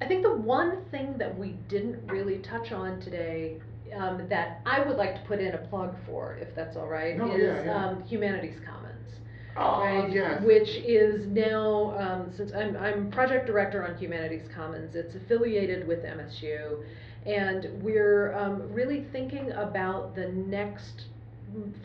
I 0.00 0.06
think 0.06 0.22
the 0.22 0.34
one 0.34 0.84
thing 0.90 1.16
that 1.18 1.38
we 1.38 1.50
didn't 1.68 2.06
really 2.08 2.38
touch 2.38 2.72
on 2.72 3.00
today 3.00 3.60
um, 3.96 4.26
that 4.28 4.60
I 4.66 4.84
would 4.84 4.96
like 4.96 5.14
to 5.14 5.20
put 5.28 5.38
in 5.38 5.54
a 5.54 5.58
plug 5.58 5.94
for, 6.04 6.36
if 6.40 6.54
that's 6.56 6.76
all 6.76 6.88
right, 6.88 7.16
No, 7.16 7.32
is 7.32 7.42
yeah, 7.42 7.64
yeah. 7.64 7.86
Um, 7.86 8.02
Humanities 8.02 8.58
Commons. 8.66 8.93
Oh, 9.56 9.80
right? 9.80 10.12
yes. 10.12 10.42
Which 10.42 10.68
is 10.68 11.26
now, 11.26 11.96
um, 11.98 12.32
since 12.36 12.52
I'm, 12.52 12.76
I'm 12.76 13.10
project 13.10 13.46
director 13.46 13.86
on 13.86 13.96
Humanities 13.96 14.48
Commons, 14.54 14.94
it's 14.94 15.14
affiliated 15.14 15.86
with 15.86 16.00
MSU, 16.02 16.82
and 17.26 17.82
we're 17.82 18.34
um, 18.34 18.72
really 18.72 19.06
thinking 19.12 19.52
about 19.52 20.14
the 20.14 20.28
next 20.28 21.04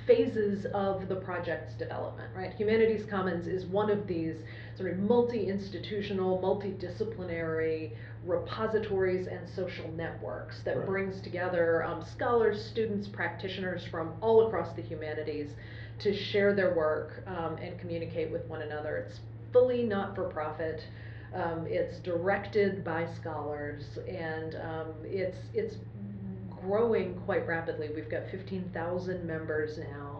phases 0.08 0.66
of 0.74 1.08
the 1.08 1.16
project's 1.16 1.74
development, 1.76 2.30
right? 2.36 2.54
Humanities 2.54 3.06
Commons 3.10 3.48
is 3.48 3.66
one 3.66 3.90
of 3.92 4.08
these 4.08 4.38
sort 4.80 4.94
of 4.94 5.00
multi-institutional, 5.00 6.40
multidisciplinary 6.40 7.92
repositories 8.26 9.28
and 9.28 9.48
social 9.50 9.92
networks 9.92 10.62
that 10.64 10.78
Right. 10.78 10.86
brings 10.88 11.20
together 11.22 11.84
um, 11.84 12.02
scholars, 12.14 12.64
students, 12.72 13.08
practitioners 13.10 13.84
from 13.92 14.14
all 14.22 14.48
across 14.48 14.74
the 14.78 14.82
humanities 14.82 15.50
to 16.00 16.16
share 16.16 16.56
their 16.56 16.74
work 16.76 17.24
um, 17.28 17.58
and 17.58 17.78
communicate 17.78 18.32
with 18.32 18.46
one 18.46 18.62
another. 18.62 18.98
It's 18.98 19.20
fully 19.52 19.84
not 19.84 20.16
for 20.16 20.30
profit. 20.30 20.82
Um, 21.34 21.68
it's 21.68 22.00
directed 22.00 22.84
by 22.86 23.06
scholars, 23.20 23.84
and 24.08 24.56
um, 24.56 24.94
it's 25.04 25.38
it's 25.54 25.76
growing 26.62 27.16
quite 27.26 27.46
rapidly. 27.48 27.90
We've 27.94 28.10
got 28.10 28.24
15,000 28.32 29.26
members 29.26 29.78
now. 29.78 30.19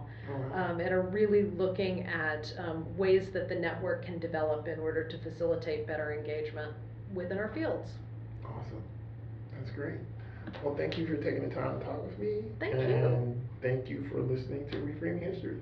Um, 0.54 0.80
and 0.80 0.92
are 0.92 1.02
really 1.02 1.44
looking 1.44 2.04
at 2.04 2.54
um, 2.58 2.86
ways 2.98 3.30
that 3.32 3.50
the 3.50 3.56
network 3.56 4.06
can 4.06 4.20
develop 4.20 4.68
in 4.68 4.80
order 4.80 5.04
to 5.04 5.18
facilitate 5.20 5.88
better 5.88 6.14
engagement 6.14 6.74
within 7.14 7.38
our 7.38 7.50
fields. 7.50 7.92
Awesome. 8.44 8.82
That's 9.54 9.72
great. 9.72 10.00
Well, 10.64 10.76
thank 10.76 10.98
you 10.98 11.06
for 11.06 11.16
taking 11.18 11.48
the 11.48 11.54
time 11.54 11.80
to 11.80 11.86
talk 11.86 12.04
with 12.04 12.18
me. 12.20 12.44
Thank 12.60 12.76
you. 12.76 12.82
and 12.82 13.42
thank 13.62 13.90
you 13.90 14.08
for 14.12 14.22
listening 14.22 14.68
to 14.70 14.78
Reframing 14.78 15.22
History. 15.22 15.62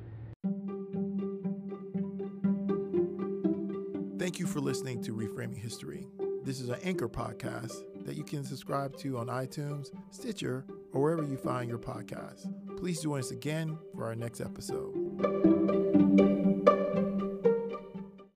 Thank 4.17 4.39
you 4.39 4.47
for 4.47 4.59
listening 4.59 5.01
to 5.03 5.13
Reframing 5.13 5.57
History. 5.57 6.07
This 6.43 6.59
is 6.59 6.69
an 6.69 6.79
anchor 6.83 7.09
podcast 7.09 7.83
that 8.05 8.15
you 8.15 8.23
can 8.23 8.43
subscribe 8.43 8.95
to 8.97 9.17
on 9.17 9.27
iTunes, 9.27 9.91
Stitcher, 10.11 10.65
or 10.93 11.01
wherever 11.01 11.23
you 11.23 11.37
find 11.37 11.69
your 11.69 11.79
podcasts. 11.79 12.47
Please 12.77 13.01
join 13.01 13.19
us 13.19 13.31
again 13.31 13.77
for 13.95 14.05
our 14.05 14.15
next 14.15 14.39
episode. 14.39 16.36